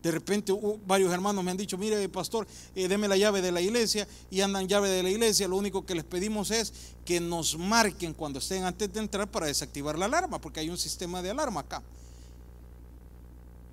De 0.05 0.11
repente 0.11 0.53
varios 0.85 1.11
hermanos 1.11 1.43
me 1.43 1.49
han 1.49 1.57
dicho, 1.57 1.79
mire 1.79 2.07
pastor, 2.09 2.45
eh, 2.75 2.87
deme 2.87 3.07
la 3.07 3.17
llave 3.17 3.41
de 3.41 3.51
la 3.51 3.59
iglesia 3.59 4.07
y 4.29 4.41
andan 4.41 4.67
llave 4.67 4.87
de 4.87 5.01
la 5.01 5.09
iglesia. 5.09 5.47
Lo 5.47 5.57
único 5.57 5.83
que 5.83 5.95
les 5.95 6.03
pedimos 6.03 6.51
es 6.51 6.73
que 7.03 7.19
nos 7.19 7.57
marquen 7.57 8.13
cuando 8.13 8.37
estén 8.37 8.65
antes 8.65 8.93
de 8.93 8.99
entrar 8.99 9.27
para 9.27 9.47
desactivar 9.47 9.97
la 9.97 10.05
alarma, 10.05 10.39
porque 10.39 10.59
hay 10.59 10.69
un 10.69 10.77
sistema 10.77 11.23
de 11.23 11.31
alarma 11.31 11.61
acá. 11.61 11.81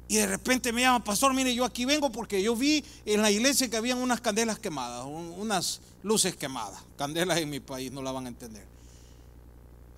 Y 0.09 0.17
de 0.17 0.27
repente 0.27 0.73
me 0.73 0.81
llama, 0.81 1.05
pastor, 1.05 1.35
mire, 1.35 1.55
yo 1.55 1.67
aquí 1.67 1.85
vengo 1.85 2.11
porque 2.11 2.43
yo 2.43 2.57
vi 2.57 2.83
en 3.05 3.21
la 3.21 3.31
iglesia 3.31 3.69
que 3.69 3.77
habían 3.77 3.99
unas 3.99 4.23
candelas 4.23 4.59
quemadas, 4.59 5.05
unas 5.05 5.83
luces 6.03 6.35
quemadas. 6.35 6.81
Candelas 6.97 7.37
en 7.41 7.51
mi 7.51 7.61
país 7.61 7.93
no 7.93 8.01
la 8.01 8.11
van 8.11 8.25
a 8.25 8.29
entender. 8.29 8.65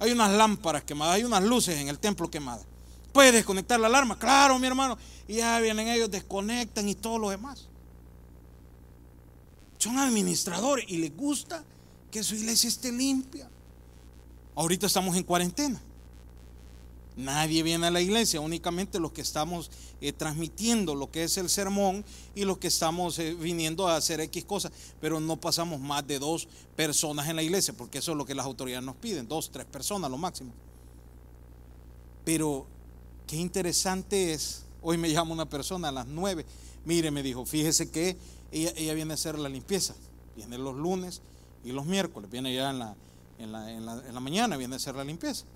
Hay 0.00 0.10
unas 0.10 0.32
lámparas 0.32 0.82
quemadas, 0.82 1.14
hay 1.14 1.22
unas 1.22 1.44
luces 1.44 1.78
en 1.78 1.86
el 1.86 2.00
templo 2.00 2.28
quemadas. 2.28 2.66
¿Puede 3.12 3.30
desconectar 3.30 3.78
la 3.78 3.86
alarma? 3.86 4.18
Claro, 4.18 4.58
mi 4.58 4.66
hermano. 4.66 4.98
Y 5.26 5.36
ya 5.36 5.58
vienen 5.60 5.88
ellos, 5.88 6.10
desconectan 6.10 6.88
y 6.88 6.94
todo 6.94 7.18
lo 7.18 7.30
demás. 7.30 7.68
Son 9.78 9.98
administradores 9.98 10.84
y 10.88 10.98
les 10.98 11.16
gusta 11.16 11.64
que 12.10 12.22
su 12.22 12.34
iglesia 12.34 12.68
esté 12.68 12.92
limpia. 12.92 13.48
Ahorita 14.54 14.86
estamos 14.86 15.16
en 15.16 15.24
cuarentena. 15.24 15.80
Nadie 17.16 17.62
viene 17.62 17.86
a 17.86 17.90
la 17.90 18.00
iglesia, 18.00 18.40
únicamente 18.40 18.98
los 18.98 19.12
que 19.12 19.20
estamos 19.20 19.70
eh, 20.00 20.12
transmitiendo 20.12 20.96
lo 20.96 21.10
que 21.12 21.22
es 21.22 21.38
el 21.38 21.48
sermón 21.48 22.04
y 22.34 22.44
los 22.44 22.58
que 22.58 22.66
estamos 22.66 23.18
eh, 23.20 23.34
viniendo 23.34 23.86
a 23.86 23.96
hacer 23.96 24.20
X 24.20 24.44
cosas, 24.44 24.72
pero 25.00 25.20
no 25.20 25.40
pasamos 25.40 25.78
más 25.78 26.04
de 26.06 26.18
dos 26.18 26.48
personas 26.74 27.28
en 27.28 27.36
la 27.36 27.42
iglesia, 27.44 27.72
porque 27.72 27.98
eso 27.98 28.12
es 28.12 28.18
lo 28.18 28.26
que 28.26 28.34
las 28.34 28.46
autoridades 28.46 28.84
nos 28.84 28.96
piden, 28.96 29.28
dos, 29.28 29.50
tres 29.52 29.64
personas 29.64 30.10
lo 30.10 30.18
máximo. 30.18 30.52
Pero 32.24 32.66
Qué 33.26 33.36
interesante 33.36 34.32
es. 34.32 34.63
Hoy 34.86 34.98
me 34.98 35.10
llama 35.10 35.32
una 35.32 35.48
persona 35.48 35.88
a 35.88 35.92
las 35.92 36.06
nueve. 36.06 36.44
Mire, 36.84 37.10
me 37.10 37.22
dijo, 37.22 37.46
fíjese 37.46 37.90
que 37.90 38.18
ella, 38.52 38.92
viene 38.92 39.12
a 39.12 39.14
hacer 39.14 39.38
la 39.38 39.48
limpieza. 39.48 39.94
Viene 40.36 40.58
los 40.58 40.76
lunes 40.76 41.22
y 41.64 41.72
los 41.72 41.86
miércoles. 41.86 42.30
Viene 42.30 42.54
ya 42.54 42.68
en 42.68 42.78
la, 42.78 42.94
en 43.38 43.50
la, 43.50 43.72
en 43.72 44.14
la, 44.14 44.20
mañana, 44.20 44.58
viene 44.58 44.74
a 44.74 44.76
hacer 44.76 44.94
la 44.94 45.02
limpieza. 45.02 45.46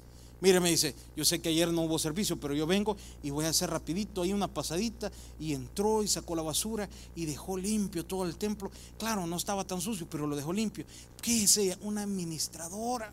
Mire, 0.40 0.60
me 0.60 0.70
dice, 0.70 0.94
yo 1.14 1.26
sé 1.26 1.40
que 1.40 1.50
ayer 1.50 1.70
no 1.70 1.82
hubo 1.82 1.98
servicio, 1.98 2.40
pero 2.40 2.54
yo 2.54 2.66
vengo 2.66 2.96
y 3.22 3.28
voy 3.28 3.44
a 3.44 3.50
hacer 3.50 3.68
rapidito 3.68 4.22
ahí 4.22 4.32
una 4.32 4.48
pasadita. 4.48 5.12
Y 5.38 5.52
entró 5.52 6.02
y 6.02 6.08
sacó 6.08 6.34
la 6.34 6.42
basura 6.42 6.88
y 7.14 7.26
dejó 7.26 7.58
limpio 7.58 8.06
todo 8.06 8.24
el 8.24 8.36
templo. 8.36 8.70
Claro, 8.98 9.26
no 9.26 9.36
estaba 9.36 9.62
tan 9.64 9.82
sucio, 9.82 10.06
pero 10.08 10.26
lo 10.26 10.36
dejó 10.36 10.54
limpio. 10.54 10.86
¿Qué 11.20 11.44
es 11.44 11.54
ella? 11.58 11.76
Una 11.82 12.04
administradora. 12.04 13.12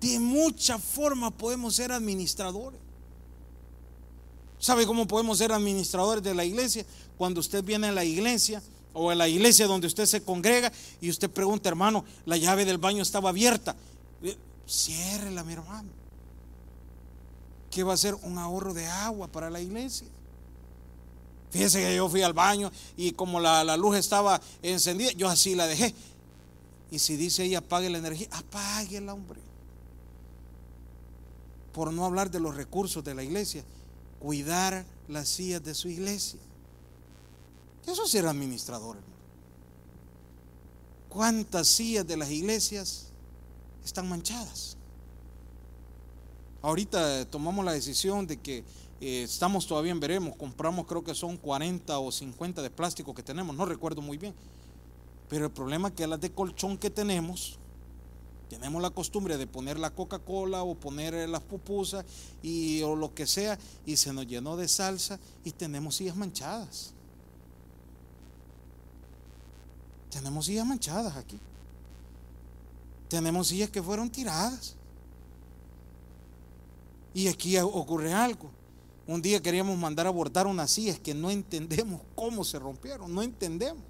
De 0.00 0.18
muchas 0.18 0.82
formas 0.82 1.32
podemos 1.32 1.74
ser 1.76 1.92
administradores. 1.92 2.80
¿Sabe 4.62 4.86
cómo 4.86 5.08
podemos 5.08 5.38
ser 5.38 5.50
administradores 5.50 6.22
de 6.22 6.36
la 6.36 6.44
iglesia? 6.44 6.86
Cuando 7.18 7.40
usted 7.40 7.64
viene 7.64 7.88
a 7.88 7.92
la 7.92 8.04
iglesia 8.04 8.62
o 8.92 9.10
a 9.10 9.14
la 9.16 9.26
iglesia 9.26 9.66
donde 9.66 9.88
usted 9.88 10.06
se 10.06 10.22
congrega 10.22 10.70
y 11.00 11.10
usted 11.10 11.28
pregunta, 11.28 11.68
hermano, 11.68 12.04
la 12.26 12.36
llave 12.36 12.64
del 12.64 12.78
baño 12.78 13.02
estaba 13.02 13.30
abierta. 13.30 13.74
Eh, 14.22 14.36
ciérrela, 14.64 15.42
mi 15.42 15.54
hermano. 15.54 15.88
¿Qué 17.72 17.82
va 17.82 17.94
a 17.94 17.96
ser? 17.96 18.14
Un 18.22 18.38
ahorro 18.38 18.72
de 18.72 18.86
agua 18.86 19.26
para 19.26 19.50
la 19.50 19.60
iglesia. 19.60 20.06
Fíjese 21.50 21.82
que 21.82 21.96
yo 21.96 22.08
fui 22.08 22.22
al 22.22 22.32
baño 22.32 22.70
y 22.96 23.10
como 23.10 23.40
la, 23.40 23.64
la 23.64 23.76
luz 23.76 23.96
estaba 23.96 24.40
encendida, 24.62 25.10
yo 25.10 25.28
así 25.28 25.56
la 25.56 25.66
dejé. 25.66 25.92
Y 26.92 27.00
si 27.00 27.16
dice 27.16 27.42
ahí 27.42 27.56
apague 27.56 27.90
la 27.90 27.98
energía, 27.98 28.28
apáguela, 28.30 29.12
hombre 29.12 29.40
por 31.72 31.92
no 31.92 32.04
hablar 32.04 32.30
de 32.30 32.38
los 32.38 32.54
recursos 32.54 33.02
de 33.02 33.14
la 33.14 33.22
iglesia, 33.22 33.64
cuidar 34.22 34.86
las 35.08 35.28
sillas 35.28 35.64
de 35.64 35.74
su 35.74 35.88
iglesia. 35.88 36.38
Eso 37.84 38.04
es 38.04 38.10
ser 38.10 38.24
administrador. 38.26 38.96
¿Cuántas 41.08 41.66
sillas 41.66 42.06
de 42.06 42.16
las 42.16 42.30
iglesias 42.30 43.08
están 43.84 44.08
manchadas? 44.08 44.76
Ahorita 46.62 47.28
tomamos 47.28 47.64
la 47.64 47.72
decisión 47.72 48.24
de 48.28 48.36
que 48.36 48.58
eh, 49.00 49.24
estamos 49.24 49.66
todavía 49.66 49.90
en 49.90 49.98
veremos, 49.98 50.36
compramos 50.36 50.86
creo 50.86 51.02
que 51.02 51.16
son 51.16 51.36
40 51.36 51.98
o 51.98 52.12
50 52.12 52.62
de 52.62 52.70
plástico 52.70 53.12
que 53.12 53.24
tenemos, 53.24 53.56
no 53.56 53.66
recuerdo 53.66 54.00
muy 54.00 54.18
bien. 54.18 54.34
Pero 55.28 55.46
el 55.46 55.50
problema 55.50 55.88
es 55.88 55.94
que 55.94 56.06
las 56.06 56.20
de 56.20 56.30
colchón 56.30 56.78
que 56.78 56.90
tenemos 56.90 57.58
Tenemos 58.52 58.82
la 58.82 58.90
costumbre 58.90 59.38
de 59.38 59.46
poner 59.46 59.78
la 59.78 59.88
Coca-Cola 59.88 60.62
o 60.62 60.74
poner 60.74 61.26
las 61.26 61.40
pupusas 61.40 62.04
y, 62.42 62.82
o 62.82 62.94
lo 62.94 63.14
que 63.14 63.26
sea 63.26 63.58
y 63.86 63.96
se 63.96 64.12
nos 64.12 64.26
llenó 64.26 64.58
de 64.58 64.68
salsa 64.68 65.18
y 65.42 65.52
tenemos 65.52 65.96
sillas 65.96 66.16
manchadas. 66.16 66.92
Tenemos 70.10 70.44
sillas 70.44 70.66
manchadas 70.66 71.16
aquí. 71.16 71.40
Tenemos 73.08 73.48
sillas 73.48 73.70
que 73.70 73.82
fueron 73.82 74.10
tiradas. 74.10 74.76
Y 77.14 77.28
aquí 77.28 77.56
ocurre 77.56 78.12
algo. 78.12 78.50
Un 79.06 79.22
día 79.22 79.40
queríamos 79.40 79.78
mandar 79.78 80.06
a 80.06 80.10
bordar 80.10 80.46
unas 80.46 80.70
sillas 80.70 80.98
que 80.98 81.14
no 81.14 81.30
entendemos 81.30 82.02
cómo 82.14 82.44
se 82.44 82.58
rompieron, 82.58 83.14
no 83.14 83.22
entendemos. 83.22 83.82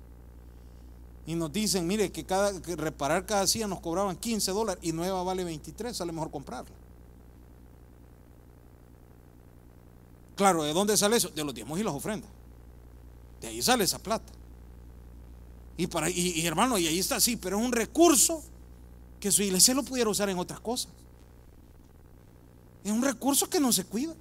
Y 1.26 1.34
nos 1.34 1.52
dicen, 1.52 1.86
mire, 1.86 2.10
que, 2.10 2.24
cada, 2.24 2.60
que 2.60 2.74
reparar 2.74 3.24
cada 3.26 3.46
silla 3.46 3.68
nos 3.68 3.80
cobraban 3.80 4.16
15 4.16 4.50
dólares 4.50 4.82
y 4.82 4.92
nueva 4.92 5.22
vale 5.22 5.44
23, 5.44 5.96
sale 5.96 6.12
mejor 6.12 6.30
comprarla. 6.30 6.74
Claro, 10.34 10.64
¿de 10.64 10.72
dónde 10.72 10.96
sale 10.96 11.16
eso? 11.16 11.28
De 11.28 11.44
los 11.44 11.54
diezmos 11.54 11.78
y 11.78 11.84
las 11.84 11.94
ofrendas. 11.94 12.30
De 13.40 13.48
ahí 13.48 13.62
sale 13.62 13.84
esa 13.84 14.00
plata. 14.00 14.32
Y, 15.76 15.86
para, 15.86 16.10
y, 16.10 16.44
hermano, 16.46 16.78
y 16.78 16.86
ahí 16.86 16.98
está, 16.98 17.20
sí, 17.20 17.36
pero 17.36 17.58
es 17.58 17.64
un 17.64 17.72
recurso 17.72 18.42
que 19.20 19.30
su 19.30 19.42
iglesia 19.42 19.74
lo 19.74 19.82
pudiera 19.82 20.10
usar 20.10 20.28
en 20.28 20.38
otras 20.38 20.60
cosas. 20.60 20.90
Es 22.84 22.90
un 22.90 23.02
recurso 23.02 23.48
que 23.48 23.60
no 23.60 23.72
se 23.72 23.84
cuida. 23.84 24.14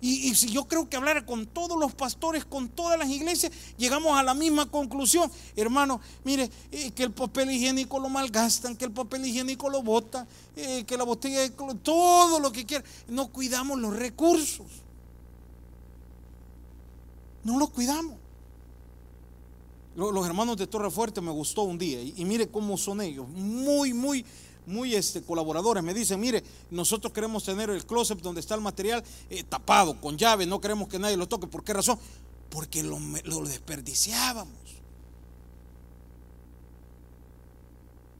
Y, 0.00 0.34
si 0.34 0.50
yo 0.50 0.66
creo 0.66 0.88
que 0.88 0.96
hablar 0.96 1.24
con 1.24 1.46
todos 1.46 1.78
los 1.78 1.94
pastores, 1.94 2.44
con 2.44 2.68
todas 2.68 2.98
las 2.98 3.08
iglesias, 3.08 3.50
llegamos 3.78 4.16
a 4.18 4.22
la 4.22 4.34
misma 4.34 4.70
conclusión. 4.70 5.30
Hermano, 5.56 6.00
mire, 6.22 6.50
eh, 6.70 6.90
que 6.92 7.02
el 7.02 7.12
papel 7.12 7.50
higiénico 7.50 7.98
lo 7.98 8.08
malgastan, 8.08 8.76
que 8.76 8.84
el 8.84 8.92
papel 8.92 9.24
higiénico 9.24 9.70
lo 9.70 9.82
bota, 9.82 10.26
eh, 10.54 10.84
que 10.84 10.96
la 10.96 11.04
botella 11.04 11.40
de 11.40 11.50
todo 11.82 12.40
lo 12.40 12.52
que 12.52 12.66
quiera. 12.66 12.84
No 13.08 13.28
cuidamos 13.28 13.78
los 13.80 13.96
recursos. 13.96 14.66
No 17.42 17.58
los 17.58 17.70
cuidamos. 17.70 18.16
Los, 19.96 20.26
hermanos 20.26 20.58
de 20.58 20.66
Torre 20.66 20.90
Fuerte 20.90 21.22
me 21.22 21.30
gustó 21.30 21.62
un 21.62 21.78
día 21.78 22.02
y 22.02 22.22
mire 22.26 22.48
cómo 22.48 22.76
son 22.76 23.00
ellos. 23.00 23.26
Muy, 23.30 23.94
muy 23.94 24.26
muy 24.66 24.94
este, 24.94 25.22
colaboradores 25.22 25.82
me 25.82 25.94
dicen, 25.94 26.20
mire, 26.20 26.42
nosotros 26.70 27.12
queremos 27.12 27.44
tener 27.44 27.70
el 27.70 27.84
closet 27.86 28.20
donde 28.20 28.40
está 28.40 28.54
el 28.54 28.60
material 28.60 29.02
eh, 29.30 29.42
tapado, 29.44 30.00
con 30.00 30.18
llave, 30.18 30.46
no 30.46 30.60
queremos 30.60 30.88
que 30.88 30.98
nadie 30.98 31.16
lo 31.16 31.28
toque. 31.28 31.46
¿Por 31.46 31.64
qué 31.64 31.72
razón? 31.72 31.98
Porque 32.50 32.82
lo, 32.82 32.98
lo 33.24 33.40
desperdiciábamos. 33.42 34.65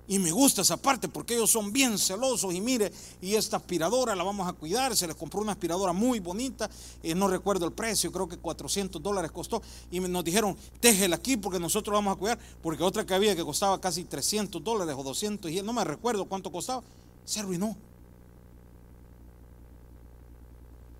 Y 0.08 0.20
me 0.20 0.30
gusta 0.30 0.62
esa 0.62 0.76
parte 0.76 1.08
porque 1.08 1.34
ellos 1.34 1.50
son 1.50 1.72
bien 1.72 1.98
celosos 1.98 2.54
y 2.54 2.60
mire, 2.60 2.92
y 3.20 3.34
esta 3.34 3.56
aspiradora 3.56 4.14
la 4.14 4.22
vamos 4.22 4.46
a 4.46 4.52
cuidar, 4.52 4.96
se 4.96 5.06
les 5.06 5.16
compró 5.16 5.40
una 5.40 5.52
aspiradora 5.52 5.92
muy 5.92 6.20
bonita, 6.20 6.70
eh, 7.02 7.14
no 7.14 7.26
recuerdo 7.26 7.66
el 7.66 7.72
precio, 7.72 8.12
creo 8.12 8.28
que 8.28 8.36
400 8.36 9.02
dólares 9.02 9.32
costó, 9.32 9.60
y 9.90 9.98
nos 9.98 10.22
dijeron, 10.22 10.56
déjela 10.80 11.16
aquí 11.16 11.36
porque 11.36 11.58
nosotros 11.58 11.92
la 11.92 11.98
vamos 11.98 12.16
a 12.16 12.18
cuidar, 12.18 12.38
porque 12.62 12.84
otra 12.84 13.04
que 13.04 13.14
había 13.14 13.34
que 13.34 13.42
costaba 13.42 13.80
casi 13.80 14.04
300 14.04 14.62
dólares 14.62 14.94
o 14.96 15.02
200, 15.02 15.50
y 15.50 15.60
no 15.62 15.72
me 15.72 15.82
recuerdo 15.82 16.24
cuánto 16.26 16.52
costaba, 16.52 16.84
se 17.24 17.40
arruinó. 17.40 17.76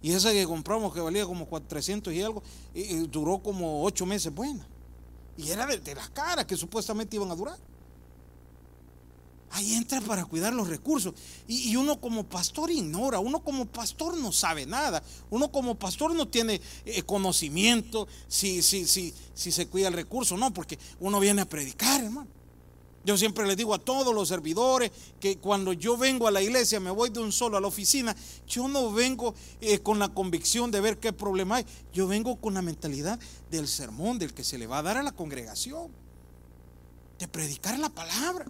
Y 0.02 0.12
esa 0.12 0.32
que 0.32 0.44
compramos 0.46 0.92
que 0.92 1.00
valía 1.00 1.25
como 1.26 1.46
400 1.46 2.12
y 2.12 2.22
algo, 2.22 2.42
y, 2.75 3.06
duró 3.06 3.38
como 3.38 3.84
8 3.84 4.04
meses 4.04 4.34
buena. 4.34 4.66
Y 5.36 5.50
era 5.50 5.66
de 5.66 5.94
las 5.94 6.10
caras 6.10 6.44
que 6.44 6.56
supuestamente 6.56 7.16
iban 7.16 7.30
a 7.30 7.34
durar. 7.34 7.58
Ahí 9.50 9.75
entra 9.75 10.00
para 10.00 10.25
cuidar 10.25 10.53
los 10.53 10.69
recursos. 10.69 11.15
Y, 11.47 11.76
uno 11.76 12.00
como 12.00 12.25
pastor 12.25 12.71
ignora, 12.71 13.19
uno 13.21 13.43
como 13.43 13.67
pastor 13.67 14.17
no 14.17 14.33
sabe 14.33 14.67
nada, 14.67 15.03
uno 15.31 15.50
como 15.50 15.76
pastor 15.76 16.15
no 16.15 16.29
tiene 16.29 16.61
eh, 16.85 17.03
conocimiento 17.03 18.09
si, 18.29 18.62
si, 18.62 18.87
si, 18.87 19.15
si 19.35 19.53
se 19.53 19.67
cuida 19.69 19.88
el 19.88 19.95
recurso, 19.95 20.37
no, 20.37 20.53
porque 20.53 20.79
uno 21.00 21.21
viene 21.21 21.43
a 21.43 21.49
predicar, 21.49 22.03
hermano. 22.03 22.29
Yo 23.07 23.17
siempre 23.17 23.47
les 23.47 23.57
digo 23.57 23.73
a 23.73 23.79
todos 23.79 24.12
los 24.12 24.26
servidores 24.26 24.91
que 25.21 25.39
cuando 25.39 25.73
yo 25.73 25.97
vengo 25.97 26.26
a 26.26 26.32
la 26.32 26.43
iglesia, 26.43 26.80
me 26.80 26.91
voy 26.91 27.09
de 27.11 27.21
un 27.21 27.30
solo 27.30 27.56
a 27.56 27.61
la 27.61 27.69
oficina, 27.69 28.17
yo 28.49 28.67
no 28.67 28.91
vengo 28.91 29.32
eh, 29.61 29.78
con 29.78 30.00
la 30.00 30.09
convicción 30.09 30.73
de 30.73 30.80
ver 30.80 30.99
qué 30.99 31.13
problema 31.13 31.56
hay, 31.56 31.67
yo 31.93 32.09
vengo 32.09 32.35
con 32.35 32.54
la 32.54 32.63
mentalidad 32.63 33.21
del 33.49 33.69
sermón, 33.69 34.19
del 34.19 34.35
que 34.35 34.43
se 34.43 34.59
le 34.59 34.67
va 34.67 34.78
a 34.78 34.82
dar 34.82 34.97
a 34.97 35.04
la 35.04 35.13
congregación, 35.13 35.93
de 37.21 37.28
predicar 37.28 37.78
la 37.78 37.91
palabra. 37.91 38.47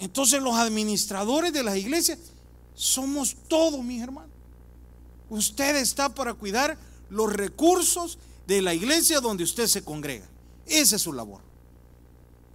Entonces 0.00 0.40
los 0.42 0.54
administradores 0.54 1.52
de 1.52 1.62
las 1.62 1.76
iglesias 1.76 2.18
somos 2.74 3.36
todos, 3.48 3.82
mis 3.82 4.02
hermanos. 4.02 4.30
Usted 5.28 5.76
está 5.76 6.14
para 6.14 6.34
cuidar 6.34 6.78
los 7.10 7.32
recursos 7.32 8.18
de 8.46 8.62
la 8.62 8.74
iglesia 8.74 9.20
donde 9.20 9.44
usted 9.44 9.66
se 9.66 9.82
congrega. 9.82 10.26
Esa 10.66 10.96
es 10.96 11.02
su 11.02 11.12
labor. 11.12 11.42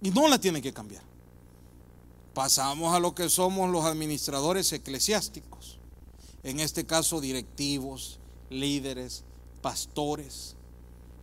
Y 0.02 0.10
no 0.10 0.28
la 0.28 0.38
tiene 0.38 0.62
que 0.62 0.72
cambiar. 0.72 1.02
Pasamos 2.32 2.94
a 2.94 2.98
lo 2.98 3.14
que 3.14 3.28
somos 3.28 3.70
los 3.70 3.84
administradores 3.84 4.72
eclesiásticos. 4.72 5.78
En 6.42 6.60
este 6.60 6.84
caso, 6.84 7.20
directivos, 7.20 8.18
líderes, 8.50 9.22
pastores. 9.62 10.56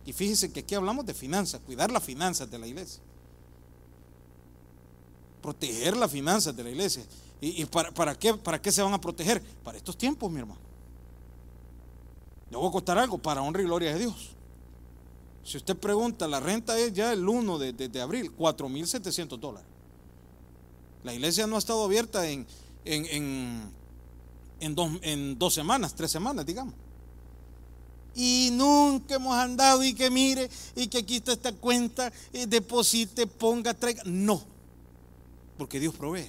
Y 0.06 0.12
fíjese 0.12 0.52
que 0.52 0.60
aquí 0.60 0.74
hablamos 0.74 1.04
de 1.04 1.14
finanzas, 1.14 1.60
cuidar 1.66 1.90
las 1.90 2.02
finanzas 2.02 2.50
de 2.50 2.58
la 2.58 2.66
iglesia 2.66 3.02
proteger 5.42 5.96
las 5.96 6.10
finanzas 6.10 6.56
de 6.56 6.64
la 6.64 6.70
iglesia. 6.70 7.04
¿Y, 7.40 7.64
para, 7.66 8.14
qué, 8.14 8.34
para 8.34 8.62
qué 8.62 8.70
se 8.70 8.80
van 8.82 8.94
a 8.94 9.00
proteger? 9.00 9.42
Para 9.64 9.76
estos 9.76 9.98
tiempos, 9.98 10.30
mi 10.30 10.38
hermano. 10.38 10.60
Le 12.50 12.56
voy 12.56 12.68
a 12.68 12.70
costar 12.70 12.96
algo 12.98 13.18
para 13.18 13.42
honra 13.42 13.62
y 13.62 13.64
gloria 13.64 13.92
de 13.92 13.98
Dios. 13.98 14.30
Si 15.42 15.56
usted 15.56 15.76
pregunta, 15.76 16.28
la 16.28 16.38
renta 16.38 16.78
es 16.78 16.92
ya 16.92 17.12
el 17.12 17.28
1 17.28 17.58
de, 17.58 17.72
de, 17.72 17.88
de 17.88 18.00
abril, 18.00 18.30
4.700 18.36 19.38
dólares. 19.38 19.68
La 21.02 21.12
iglesia 21.12 21.48
no 21.48 21.56
ha 21.56 21.58
estado 21.58 21.84
abierta 21.84 22.28
en, 22.28 22.46
en, 22.84 23.72
en, 24.60 24.74
dos, 24.74 24.92
en 25.02 25.36
dos 25.36 25.52
semanas, 25.52 25.94
tres 25.96 26.12
semanas, 26.12 26.46
digamos. 26.46 26.74
Y 28.14 28.50
nunca 28.52 29.16
hemos 29.16 29.34
andado 29.34 29.82
y 29.82 29.94
que 29.94 30.10
mire 30.10 30.48
y 30.76 30.86
que 30.86 30.98
aquí 30.98 31.16
está 31.16 31.32
esta 31.32 31.52
cuenta, 31.52 32.12
deposite, 32.46 33.26
ponga, 33.26 33.74
traiga. 33.74 34.02
No. 34.04 34.51
Porque 35.62 35.78
Dios 35.78 35.94
provee. 35.94 36.28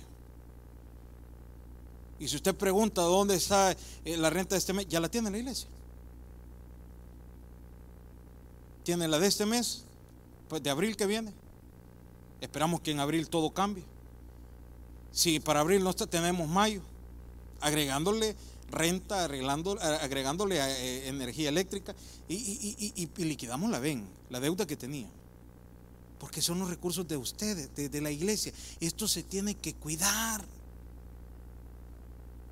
Y 2.19 2.27
si 2.27 2.35
usted 2.35 2.53
pregunta 2.53 3.01
dónde 3.01 3.33
está 3.33 3.71
eh, 4.05 4.15
la 4.15 4.29
renta 4.29 4.53
de 4.53 4.59
este 4.59 4.73
mes, 4.73 4.87
ya 4.87 4.99
la 4.99 5.09
tiene 5.09 5.31
la 5.31 5.39
iglesia. 5.39 5.67
Tiene 8.83 9.07
la 9.07 9.17
de 9.17 9.25
este 9.25 9.47
mes, 9.47 9.85
pues 10.47 10.61
de 10.61 10.69
abril 10.69 10.95
que 10.95 11.07
viene. 11.07 11.33
Esperamos 12.41 12.81
que 12.81 12.91
en 12.91 12.99
abril 12.99 13.27
todo 13.27 13.49
cambie. 13.49 13.83
Si 15.11 15.39
para 15.39 15.61
abril 15.61 15.83
no 15.83 15.89
está, 15.89 16.05
tenemos 16.05 16.47
mayo, 16.47 16.83
agregándole 17.59 18.35
renta, 18.69 19.23
arreglando, 19.23 19.79
agregándole 19.81 20.59
eh, 20.59 21.07
energía 21.07 21.49
eléctrica 21.49 21.95
y, 22.29 23.09
liquidamos 23.17 23.71
la 23.71 23.79
VEN, 23.79 24.07
la 24.29 24.39
deuda 24.39 24.67
que 24.67 24.77
tenía 24.77 25.09
porque 26.23 26.41
son 26.41 26.57
los 26.59 26.69
recursos 26.69 27.05
de 27.05 27.17
ustedes, 27.17 27.75
de, 27.75 27.99
la 27.99 28.09
iglesia. 28.09 28.53
Esto 28.79 29.09
se 29.09 29.23
tiene 29.23 29.55
que 29.55 29.73
cuidar. 29.73 30.41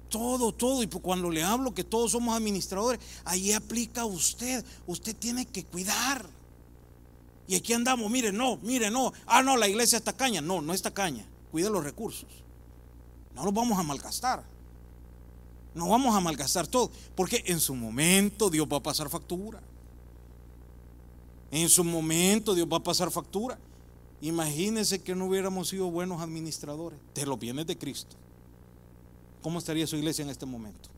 Todo, 0.10 0.52
todo. 0.52 0.84
Y 0.84 0.88
cuando 0.88 1.30
le 1.30 1.42
hablo 1.42 1.74
que 1.74 1.86
todos 1.86 2.12
somos 2.12 2.36
administradores, 2.36 3.00
ahí 3.24 3.54
aplica 3.54 4.04
usted. 4.04 4.66
Usted 4.88 5.16
tiene 5.16 5.46
que 5.46 5.64
cuidar. 5.64 6.30
Y 7.48 7.56
aquí 7.56 7.72
andamos, 7.72 8.12
mire, 8.12 8.34
no, 8.34 8.58
mire, 8.58 8.92
no. 8.92 9.14
Ah, 9.26 9.42
no, 9.42 9.56
la 9.56 9.70
iglesia 9.70 10.00
está 10.00 10.12
caña. 10.12 10.42
No, 10.42 10.62
no 10.62 10.74
está 10.74 10.94
caña. 10.94 11.26
Cuida 11.50 11.70
los 11.70 11.86
recursos. 11.86 12.28
No 13.34 13.46
los 13.46 13.54
vamos 13.54 13.80
a 13.80 13.84
malgastar. 13.84 14.44
No 15.74 15.88
vamos 15.88 16.14
a 16.14 16.20
malgastar 16.20 16.68
todo. 16.68 16.92
Porque 17.16 17.42
en 17.48 17.62
su 17.62 17.74
momento 17.74 18.50
Dios 18.50 18.68
va 18.70 18.76
a 18.76 18.84
pasar 18.84 19.10
factura. 19.10 19.62
En 21.52 21.68
su 21.68 21.84
momento 21.84 22.56
Dios 22.56 22.68
va 22.72 22.78
a 22.78 22.84
pasar 22.84 23.12
factura. 23.12 23.60
Imagínense 24.22 25.02
que 25.02 25.14
no 25.14 25.26
hubiéramos 25.26 25.68
sido 25.70 25.92
buenos 25.92 26.22
administradores 26.22 26.98
de 27.14 27.26
los 27.26 27.38
bienes 27.38 27.68
de 27.68 27.78
Cristo. 27.78 28.16
¿Cómo 29.42 29.60
estaría 29.60 29.86
su 29.88 29.98
iglesia 29.98 30.24
en 30.24 30.30
este 30.30 30.46
momento? 30.46 30.90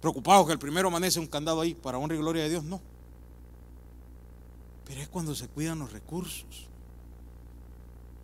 Preocupados 0.00 0.46
que 0.46 0.52
el 0.52 0.58
primero 0.58 0.88
amanece 0.88 1.20
un 1.20 1.26
candado 1.26 1.60
ahí 1.60 1.74
para 1.74 1.98
honra 1.98 2.16
y 2.16 2.18
gloria 2.18 2.42
de 2.42 2.50
Dios, 2.50 2.64
no. 2.64 2.80
Pero 4.86 5.00
es 5.00 5.08
cuando 5.08 5.34
se 5.34 5.48
cuidan 5.48 5.78
los 5.78 5.92
recursos. 5.92 6.68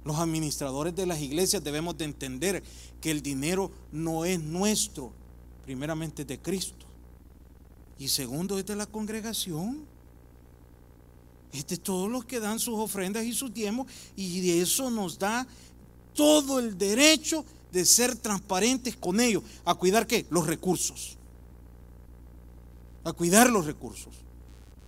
Los 0.05 0.19
administradores 0.19 0.95
de 0.95 1.07
las 1.07 1.21
iglesias 1.21 1.63
debemos 1.63 1.97
de 1.97 2.07
entender 2.07 2.63
que 3.01 3.11
el 3.11 3.23
dinero 3.23 3.71
no 3.93 4.25
es 4.25 4.41
nuestro, 4.41 5.13
primeramente 5.65 6.23
es 6.23 6.29
de 6.29 6.39
Cristo. 6.39 6.87
Y 7.99 8.09
segundo 8.09 8.59
es 8.59 8.65
de 8.65 8.77
la 8.77 8.87
congregación. 8.87 9.85
Es 11.53 11.67
de 11.67 11.77
todos 11.77 12.11
los 12.11 12.25
que 12.25 12.41
dan 12.41 12.59
sus 12.59 12.79
ofrendas 12.79 13.25
y 13.25 13.33
sus 13.33 13.53
diezmos 13.53 13.87
y 14.17 14.41
de 14.41 14.63
eso 14.63 14.91
nos 14.91 15.19
da 15.19 15.47
todo 16.15 16.59
el 16.59 16.77
derecho 16.79 17.45
de 17.73 17.85
ser 17.85 18.17
transparentes 18.17 18.97
con 18.97 19.21
ellos. 19.21 19.43
¿A 19.65 19.75
cuidar 19.75 20.07
qué? 20.07 20.27
Los 20.31 20.47
recursos. 20.47 21.17
A 23.05 23.13
cuidar 23.13 23.51
los 23.51 23.67
recursos. 23.67 24.15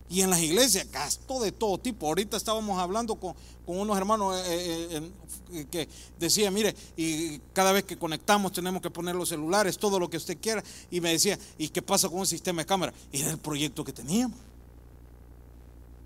Y 0.08 0.20
en 0.20 0.28
las 0.28 0.40
iglesias, 0.40 0.86
gasto 0.92 1.40
de 1.40 1.52
todo 1.52 1.78
tipo. 1.78 2.06
Ahorita 2.06 2.36
estábamos 2.36 2.78
hablando 2.78 3.14
con, 3.14 3.34
unos 3.64 3.96
hermanos 3.96 4.36
eh, 4.46 4.88
eh, 4.90 5.10
eh, 5.52 5.66
que 5.70 5.88
decían, 6.18 6.52
mire, 6.52 6.76
y 6.98 7.38
cada 7.54 7.72
vez 7.72 7.84
que 7.84 7.96
conectamos 7.96 8.52
tenemos 8.52 8.82
que 8.82 8.90
poner 8.90 9.14
los 9.14 9.30
celulares, 9.30 9.78
todo 9.78 9.98
lo 9.98 10.10
que 10.10 10.18
usted 10.18 10.36
quiera. 10.38 10.62
Y 10.90 11.00
me 11.00 11.12
decía, 11.12 11.38
¿y 11.56 11.70
qué 11.70 11.80
pasa 11.80 12.10
con 12.10 12.18
un 12.18 12.26
sistema 12.26 12.60
de 12.60 12.66
cámara? 12.66 12.92
Era 13.10 13.30
el 13.30 13.38
proyecto 13.38 13.84
que 13.84 13.92
teníamos. 13.92 14.36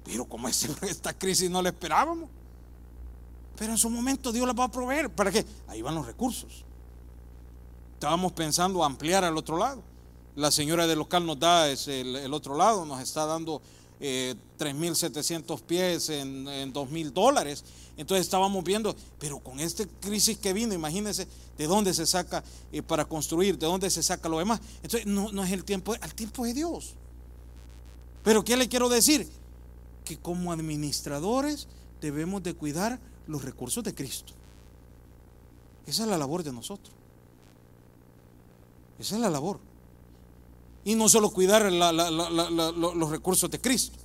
Pero 0.07 0.25
como 0.25 0.49
esta 0.49 1.13
crisis 1.13 1.51
no 1.51 1.61
la 1.61 1.71
esperábamos. 1.71 2.31
Pero 3.57 3.73
en 3.73 3.79
su 3.79 3.91
momento 3.91 4.33
Dios 4.33 4.47
la 4.47 4.53
va 4.53 4.65
a 4.65 4.71
proveer. 4.71 5.11
¿Para 5.11 5.33
qué? 5.33 5.45
Ahí 5.67 5.83
van 5.83 5.95
los 5.95 6.07
recursos. 6.07 6.65
Estábamos 7.95 8.33
pensando 8.33 8.85
ampliar 8.85 9.25
al 9.25 9.37
otro 9.37 9.59
lado. 9.59 9.83
La 10.37 10.51
señora 10.51 10.87
del 10.87 10.99
local 10.99 11.27
nos 11.27 11.39
da 11.39 11.69
el, 11.69 12.33
otro 12.35 12.55
lado, 12.57 12.85
nos 12.85 13.01
está 13.01 13.25
dando 13.25 13.63
eh, 14.01 14.35
3.700 14.59 15.63
pies 15.63 16.11
en, 16.11 16.47
en 16.47 16.73
2.000 16.73 17.11
dólares. 17.13 17.65
Entonces 17.97 18.27
estábamos 18.27 18.63
viendo, 18.63 18.95
pero 19.19 19.39
con 19.39 19.59
esta 19.59 19.85
crisis 20.01 20.37
que 20.37 20.53
vino, 20.53 20.75
imagínense 20.75 21.27
de 21.57 21.67
dónde 21.67 21.95
se 21.95 22.05
saca 22.05 22.45
eh, 22.71 22.83
para 22.83 23.07
construir, 23.07 23.59
de 23.59 23.67
dónde 23.67 23.89
se 23.89 24.03
saca 24.03 24.29
lo 24.29 24.39
demás. 24.39 24.61
Entonces 24.83 25.07
no, 25.07 25.33
no 25.33 25.43
es 25.43 25.51
el 25.51 25.65
tiempo, 25.65 25.95
al 25.99 26.15
tiempo 26.15 26.45
de 26.45 26.53
Dios. 26.53 26.93
Pero 28.23 28.45
¿qué 28.45 28.59
le 28.59 28.69
quiero 28.69 28.91
decir? 28.91 29.27
Que 30.07 30.17
como 30.17 30.53
administradores 30.53 31.69
debemos 32.01 32.43
de 32.43 32.55
cuidar 32.55 32.99
los 33.27 33.45
recursos 33.45 33.85
de 33.85 33.95
Cristo. 33.95 34.33
Esa 35.87 36.05
es 36.05 36.09
la 36.09 36.17
labor 36.17 36.43
de 36.43 36.53
nosotros. 36.53 36.95
Esa 38.99 39.17
es 39.17 39.21
la 39.21 39.29
labor. 39.29 39.61
Y 40.85 40.95
no 40.95 41.09
solo 41.09 41.31
cuidar 41.31 41.71
los 41.71 43.11
recursos 43.11 43.51
de 43.51 43.61
Cristo. 43.61 43.99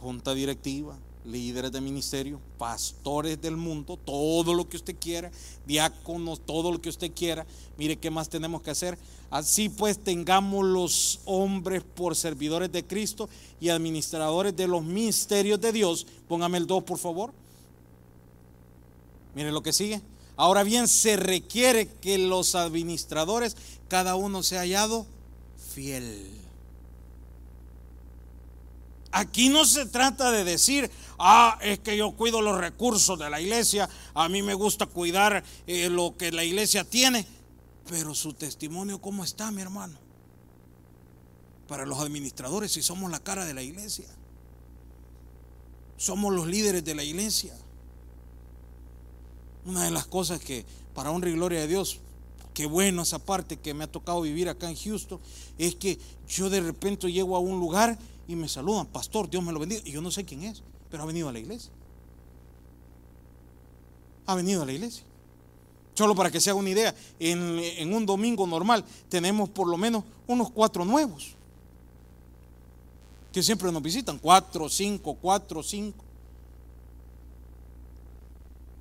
Junta 0.00 0.34
directiva, 0.34 0.96
líderes 1.26 1.72
de 1.72 1.80
ministerio, 1.80 2.40
pastores 2.58 3.40
del 3.40 3.56
mundo, 3.56 3.96
todo 3.96 4.54
lo 4.54 4.68
que 4.68 4.76
usted 4.76 4.96
quiera, 4.98 5.30
diáconos, 5.66 6.40
todo 6.44 6.72
lo 6.72 6.80
que 6.80 6.88
usted 6.88 7.12
quiera. 7.12 7.46
Mire 7.76 7.96
qué 7.96 8.10
más 8.10 8.28
tenemos 8.28 8.62
que 8.62 8.70
hacer. 8.70 8.98
Así 9.30 9.68
pues 9.68 9.98
tengamos 9.98 10.64
los 10.64 11.20
hombres 11.24 11.82
por 11.82 12.14
servidores 12.14 12.70
de 12.70 12.86
Cristo 12.86 13.28
y 13.60 13.68
administradores 13.68 14.56
de 14.56 14.68
los 14.68 14.84
misterios 14.84 15.60
de 15.60 15.72
Dios. 15.72 16.06
Póngame 16.28 16.58
el 16.58 16.66
2, 16.66 16.84
por 16.84 16.98
favor. 16.98 17.32
Mire 19.34 19.52
lo 19.52 19.62
que 19.62 19.72
sigue. 19.72 20.00
Ahora 20.36 20.62
bien, 20.62 20.86
se 20.86 21.16
requiere 21.16 21.88
que 21.88 22.18
los 22.18 22.54
administradores, 22.54 23.56
cada 23.88 24.14
uno 24.14 24.42
sea 24.42 24.60
hallado 24.60 25.06
fiel. 25.74 26.45
Aquí 29.16 29.48
no 29.48 29.64
se 29.64 29.86
trata 29.86 30.30
de 30.30 30.44
decir, 30.44 30.90
ah, 31.18 31.58
es 31.62 31.78
que 31.78 31.96
yo 31.96 32.12
cuido 32.12 32.42
los 32.42 32.58
recursos 32.58 33.18
de 33.18 33.30
la 33.30 33.40
iglesia, 33.40 33.88
a 34.12 34.28
mí 34.28 34.42
me 34.42 34.52
gusta 34.52 34.84
cuidar 34.84 35.42
eh, 35.66 35.88
lo 35.88 36.18
que 36.18 36.30
la 36.32 36.44
iglesia 36.44 36.84
tiene, 36.84 37.26
pero 37.88 38.14
su 38.14 38.34
testimonio, 38.34 39.00
¿cómo 39.00 39.24
está, 39.24 39.50
mi 39.50 39.62
hermano? 39.62 39.98
Para 41.66 41.86
los 41.86 41.98
administradores, 41.98 42.72
si 42.72 42.82
somos 42.82 43.10
la 43.10 43.18
cara 43.18 43.46
de 43.46 43.54
la 43.54 43.62
iglesia, 43.62 44.04
somos 45.96 46.34
los 46.34 46.46
líderes 46.46 46.84
de 46.84 46.94
la 46.94 47.02
iglesia. 47.02 47.56
Una 49.64 49.84
de 49.84 49.92
las 49.92 50.04
cosas 50.06 50.40
que, 50.40 50.66
para 50.94 51.10
honra 51.10 51.30
y 51.30 51.32
gloria 51.32 51.60
de 51.60 51.68
Dios, 51.68 52.00
qué 52.52 52.66
bueno 52.66 53.00
esa 53.00 53.18
parte 53.18 53.56
que 53.56 53.72
me 53.72 53.84
ha 53.84 53.90
tocado 53.90 54.20
vivir 54.20 54.50
acá 54.50 54.68
en 54.68 54.76
Houston, 54.76 55.18
es 55.56 55.74
que 55.74 55.98
yo 56.28 56.50
de 56.50 56.60
repente 56.60 57.10
llego 57.10 57.34
a 57.34 57.40
un 57.40 57.58
lugar 57.58 57.98
y 58.28 58.36
me 58.36 58.48
saludan, 58.48 58.86
pastor, 58.86 59.28
Dios 59.30 59.42
me 59.42 59.52
lo 59.52 59.60
bendiga, 59.60 59.82
y 59.84 59.92
yo 59.92 60.00
no 60.00 60.10
sé 60.10 60.24
quién 60.24 60.42
es, 60.44 60.62
pero 60.90 61.02
ha 61.02 61.06
venido 61.06 61.28
a 61.28 61.32
la 61.32 61.38
iglesia. 61.38 61.70
Ha 64.26 64.34
venido 64.34 64.62
a 64.62 64.66
la 64.66 64.72
iglesia. 64.72 65.04
Solo 65.94 66.14
para 66.14 66.30
que 66.30 66.40
se 66.40 66.50
haga 66.50 66.58
una 66.58 66.70
idea, 66.70 66.94
en, 67.18 67.58
en 67.58 67.94
un 67.94 68.04
domingo 68.04 68.46
normal 68.46 68.84
tenemos 69.08 69.48
por 69.48 69.66
lo 69.68 69.76
menos 69.76 70.04
unos 70.26 70.50
cuatro 70.50 70.84
nuevos 70.84 71.36
que 73.32 73.42
siempre 73.42 73.70
nos 73.70 73.82
visitan, 73.82 74.18
cuatro, 74.18 74.68
cinco, 74.68 75.14
cuatro, 75.14 75.62
cinco. 75.62 76.06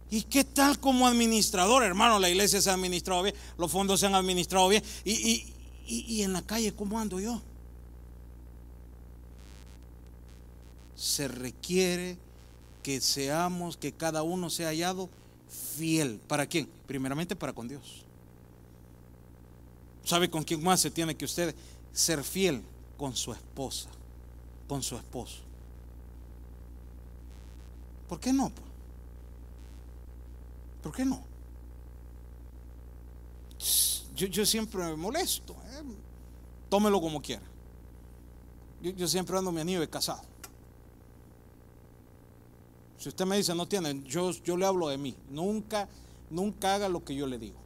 ¿Y 0.09 0.21
qué 0.21 0.45
tal 0.45 0.79
como 0.79 1.07
administrador, 1.07 1.83
hermano? 1.83 2.19
La 2.19 2.29
iglesia 2.29 2.61
se 2.61 2.69
ha 2.69 2.73
administrado 2.73 3.23
bien, 3.23 3.35
los 3.57 3.69
fondos 3.69 3.99
se 3.99 4.05
han 4.05 4.15
administrado 4.15 4.69
bien. 4.69 4.81
Y, 5.03 6.21
en 6.21 6.31
la 6.31 6.41
calle, 6.41 6.73
¿cómo 6.73 6.97
ando 6.97 7.19
yo? 7.19 7.41
Se 10.95 11.27
requiere 11.27 12.17
que 12.83 13.01
seamos, 13.01 13.77
que 13.77 13.91
cada 13.91 14.23
uno 14.23 14.49
sea 14.49 14.69
hallado 14.69 15.09
fiel. 15.75 16.19
¿Para 16.27 16.45
quién? 16.45 16.69
Primeramente 16.87 17.35
para 17.35 17.53
con 17.53 17.67
Dios. 17.67 18.05
¿Sabe 20.03 20.29
con 20.29 20.43
quién 20.43 20.63
más 20.63 20.81
se 20.81 20.91
tiene 20.91 21.15
que 21.15 21.25
usted 21.25 21.55
ser 21.91 22.23
fiel? 22.23 22.63
Con 22.97 23.15
su 23.15 23.33
esposa, 23.33 23.89
con 24.67 24.83
su 24.83 24.95
esposo. 24.95 25.39
¿Por 28.07 28.19
qué 28.19 28.31
no? 28.31 28.51
¿Por 30.83 30.95
qué 30.95 31.03
no? 31.03 31.23
Yo, 34.15 34.45
siempre 34.45 34.83
me 34.83 34.95
molesto. 34.95 35.53
¿eh? 35.53 35.81
Tómelo 36.69 37.01
como 37.01 37.21
quiera. 37.21 37.43
Yo, 38.81 39.07
siempre 39.07 39.37
ando 39.37 39.51
mi 39.51 39.61
anillo 39.61 39.79
de 39.81 39.89
casado. 39.89 40.21
Si 43.05 43.09
usted 43.09 43.27
me 43.27 43.37
dice 43.37 43.53
no 43.53 43.67
tiene, 43.67 44.01
yo, 44.01 44.31
yo 44.31 44.57
le 44.57 44.65
hablo 44.65 44.87
de 44.87 44.97
mí. 44.97 45.15
Nunca, 45.29 45.87
nunca 46.31 46.73
haga 46.73 46.89
lo 46.89 47.05
que 47.05 47.13
yo 47.13 47.27
le 47.27 47.37
digo. 47.37 47.59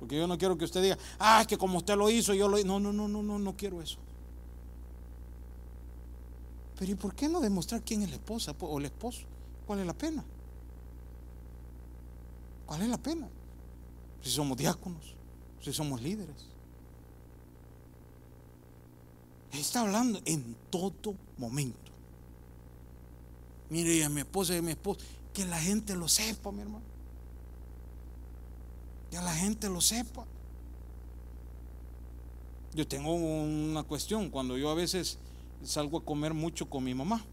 Porque 0.00 0.16
yo 0.16 0.26
no 0.26 0.36
quiero 0.36 0.58
que 0.58 0.64
usted 0.64 0.82
diga, 0.82 0.98
ah, 1.20 1.42
es 1.42 1.46
que 1.46 1.56
como 1.56 1.78
usted 1.78 1.94
lo 1.94 2.10
hizo, 2.10 2.34
yo 2.34 2.48
lo 2.48 2.58
hice. 2.58 2.66
No, 2.66 2.80
no, 2.80 2.92
no, 2.92 3.06
no, 3.06 3.22
no, 3.22 3.38
no 3.38 3.56
quiero 3.56 3.80
eso. 3.80 3.98
Pero 6.76 6.90
¿y 6.90 6.96
por 6.96 7.14
qué 7.14 7.28
no 7.28 7.40
demostrar 7.40 7.80
quién 7.82 8.02
es 8.02 8.08
la 8.10 8.16
esposa 8.16 8.56
o 8.58 8.80
el 8.80 8.86
esposo? 8.86 9.20
¿Cuál 9.68 9.78
es 9.78 9.86
la 9.86 9.94
pena? 9.94 10.24
¿Cuál 12.66 12.82
es 12.82 12.88
la 12.88 12.98
pena? 12.98 13.28
Si 14.20 14.30
somos 14.30 14.56
diáconos, 14.56 15.14
si 15.60 15.72
somos 15.72 16.02
líderes. 16.02 16.44
está 19.52 19.82
hablando 19.82 20.20
en 20.24 20.56
todo 20.70 21.14
momento. 21.38 21.85
Mire, 23.68 23.96
y 23.96 24.02
a 24.02 24.08
mi 24.08 24.20
esposa 24.20 24.54
y 24.54 24.58
a 24.58 24.62
mi 24.62 24.72
esposo, 24.72 25.00
que 25.32 25.44
la 25.44 25.58
gente 25.58 25.94
lo 25.96 26.08
sepa, 26.08 26.52
mi 26.52 26.62
hermano. 26.62 26.84
Que 29.10 29.16
la 29.16 29.34
gente 29.34 29.68
lo 29.68 29.80
sepa. 29.80 30.24
Yo 32.74 32.86
tengo 32.86 33.14
una 33.14 33.82
cuestión, 33.82 34.30
cuando 34.30 34.56
yo 34.58 34.70
a 34.70 34.74
veces 34.74 35.18
salgo 35.64 35.98
a 35.98 36.04
comer 36.04 36.34
mucho 36.34 36.68
con 36.68 36.84
mi 36.84 36.94
mamá, 36.94 37.24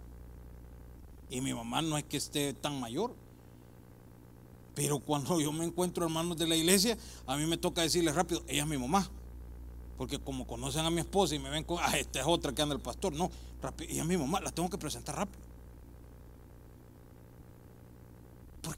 y 1.30 1.42
mi 1.42 1.54
mamá 1.54 1.82
no 1.82 1.98
es 1.98 2.04
que 2.04 2.18
esté 2.18 2.54
tan 2.54 2.80
mayor, 2.80 3.16
pero 4.76 5.00
cuando 5.00 5.40
yo 5.40 5.52
me 5.52 5.66
encuentro 5.66 6.06
hermanos 6.06 6.38
de 6.38 6.48
la 6.48 6.56
iglesia, 6.56 6.98
a 7.28 7.38
mí 7.38 7.46
me 7.46 7.58
toca 7.58 7.82
decirles 7.82 8.16
rápido, 8.16 8.44
ella 8.48 8.64
es 8.64 8.68
mi 8.68 8.78
mamá. 8.78 9.10
Porque 9.98 10.20
como 10.20 10.48
conocen 10.48 10.86
a 10.86 10.90
mi 10.90 11.02
esposa 11.02 11.36
y 11.36 11.40
me 11.40 11.50
ven 11.50 11.64
con, 11.64 11.78
ah, 11.80 11.98
esta 11.98 12.20
es 12.20 12.26
otra 12.26 12.54
que 12.54 12.62
anda 12.62 12.74
el 12.74 12.82
pastor. 12.82 13.14
No, 13.14 13.30
rápido, 13.62 13.92
ella 13.92 14.02
es 14.02 14.08
mi 14.08 14.18
mamá, 14.18 14.42
la 14.42 14.52
tengo 14.52 14.70
que 14.70 14.78
presentar 14.78 15.16
rápido. 15.16 15.40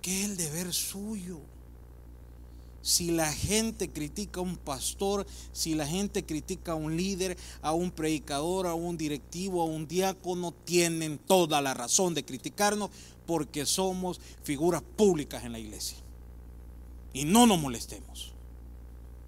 Porque 0.05 0.21
es 0.21 0.29
el 0.29 0.37
deber 0.37 0.71
suyo. 0.71 1.39
Si 2.83 3.09
la 3.09 3.33
gente 3.33 3.89
critica 3.89 4.39
a 4.39 4.43
un 4.43 4.55
pastor, 4.55 5.25
si 5.51 5.73
la 5.73 5.87
gente 5.87 6.23
critica 6.23 6.73
a 6.73 6.75
un 6.75 6.95
líder, 6.95 7.35
a 7.63 7.71
un 7.71 7.89
predicador, 7.89 8.67
a 8.67 8.75
un 8.75 8.97
directivo, 8.97 9.63
a 9.63 9.65
un 9.65 9.87
diácono, 9.87 10.51
tienen 10.63 11.17
toda 11.17 11.59
la 11.59 11.73
razón 11.73 12.13
de 12.13 12.23
criticarnos 12.23 12.91
porque 13.25 13.65
somos 13.65 14.21
figuras 14.43 14.83
públicas 14.95 15.43
en 15.43 15.53
la 15.53 15.57
iglesia. 15.57 15.97
Y 17.11 17.25
no 17.25 17.47
nos 17.47 17.59
molestemos. 17.59 18.31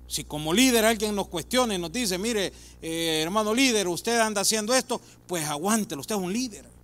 Si 0.05 0.25
como 0.25 0.53
líder 0.53 0.85
alguien 0.85 1.15
nos 1.15 1.27
cuestiona 1.27 1.73
y 1.73 1.79
nos 1.79 1.91
dice, 1.91 2.19
mire, 2.19 2.53
eh, 2.83 3.21
hermano 3.23 3.55
líder, 3.55 3.87
usted 3.87 4.19
anda 4.19 4.41
haciendo 4.41 4.75
esto, 4.75 5.01
pues 5.25 5.43
aguántelo, 5.47 6.01
usted 6.01 6.13
es 6.13 6.21
un 6.21 6.31
líder. 6.31 6.76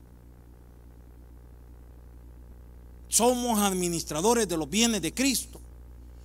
Somos 3.13 3.59
administradores 3.59 4.47
de 4.47 4.57
los 4.57 4.67
bienes 4.67 4.99
de 4.99 5.13
Cristo. 5.13 5.61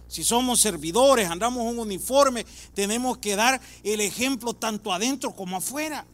Si 0.07 0.24
somos 0.24 0.59
servidores, 0.59 1.29
andamos 1.29 1.70
un 1.70 1.79
uniforme, 1.79 2.46
tenemos 2.72 3.18
que 3.18 3.37
dar 3.37 3.61
el 3.85 4.01
ejemplo 4.01 4.55
tanto 4.55 4.90
adentro 4.90 5.37
como 5.37 5.59
afuera. 5.59 6.07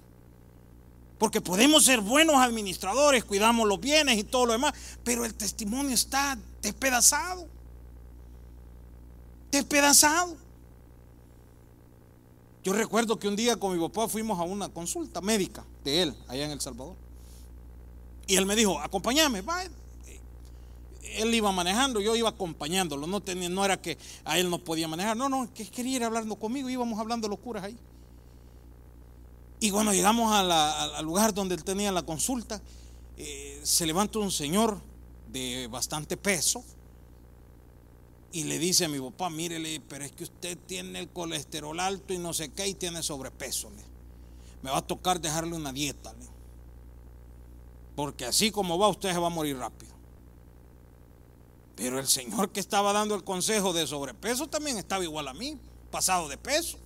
Porque 1.17 1.41
podemos 1.41 1.85
ser 1.85 2.01
buenos 2.01 2.35
administradores, 2.35 3.23
cuidamos 3.23 3.69
los 3.69 3.79
bienes 3.79 4.19
y 4.19 4.25
todo 4.25 4.47
lo 4.47 4.53
demás, 4.55 4.75
pero 5.05 5.25
el 5.25 5.33
testimonio 5.35 5.95
está 5.95 6.37
despedazado. 6.61 7.47
Despedazado. 9.53 10.37
Yo 12.65 12.73
recuerdo 12.73 13.17
que 13.17 13.29
un 13.29 13.37
día 13.37 13.57
con 13.57 13.79
mi 13.79 13.89
papá 13.89 14.09
fuimos 14.09 14.41
a 14.41 14.43
una 14.43 14.69
consulta 14.69 15.21
médica 15.21 15.65
de 15.85 16.03
él, 16.03 16.17
allá 16.27 16.47
en 16.47 16.51
El 16.51 16.61
Salvador. 16.61 16.97
Y 18.27 18.35
él 18.35 18.45
me 18.45 18.57
dijo, 18.57 18.81
acompáñame, 18.81 19.41
va. 19.41 19.63
Él 21.17 21.35
iba 21.35 21.51
manejando, 21.53 22.01
yo 22.01 22.17
iba 22.17 22.29
acompañándolo. 22.29 23.07
No, 23.07 23.65
era 23.65 23.81
que 23.81 23.99
a 24.25 24.39
él 24.39 24.51
no 24.51 24.59
podía 24.59 24.89
manejar. 24.89 25.17
No, 25.17 25.29
no, 25.29 25.53
que 25.53 25.67
quería 25.67 25.97
ir 25.97 26.05
hablando 26.05 26.37
conmigo. 26.37 26.69
Íbamos 26.69 26.99
hablando 26.99 27.29
locuras 27.29 27.65
ahí. 27.65 27.77
Y 29.61 29.71
cuando 29.71 29.93
llegamos 29.93 30.33
al 30.33 31.05
lugar 31.05 31.33
donde 31.33 31.55
él 31.55 31.65
tenía 31.65 31.91
la 31.93 32.03
consulta, 32.03 32.61
eh, 33.17 33.61
se 33.63 33.87
levanta 33.87 34.19
un 34.19 34.31
señor 34.31 34.81
de 35.33 35.69
bastante 35.69 36.17
peso 36.17 36.63
y 38.35 38.45
le 38.45 38.59
dice 38.59 38.85
a 38.85 38.89
mi 38.89 38.99
papá, 38.99 39.31
mírele, 39.31 39.81
pero 39.89 40.05
es 40.05 40.11
que 40.11 40.25
usted 40.25 40.59
tiene 40.67 40.99
el 40.99 41.09
colesterol 41.09 41.79
alto 41.79 42.13
y 42.13 42.19
no 42.19 42.35
sé 42.35 42.51
qué 42.51 42.67
y 42.67 42.75
tiene 42.75 43.01
sobrepeso. 43.03 43.71
Me 44.61 44.71
va 44.71 44.79
a 44.79 44.87
tocar 44.87 45.21
dejarle 45.21 45.55
una 45.55 45.73
dieta. 45.73 46.13
Porque 47.95 48.25
así 48.25 48.51
como 48.51 48.77
va, 48.77 48.89
usted 48.89 49.13
se 49.13 49.19
va 49.19 49.29
a 49.29 49.31
morir 49.31 49.57
rápido. 49.57 49.94
Pero 51.77 51.99
el 51.99 52.07
señor 52.07 52.51
que 52.51 52.61
estaba 52.61 52.93
dando 52.93 53.15
el 53.15 53.25
consejo 53.25 53.73
de 53.73 53.87
sobrepeso 53.87 54.47
también 54.49 54.79
estaba 54.79 55.03
igual 55.03 55.29
a 55.29 55.35
mí, 55.35 55.59
pasado 55.91 56.29
de 56.29 56.37
peso. 56.37 56.79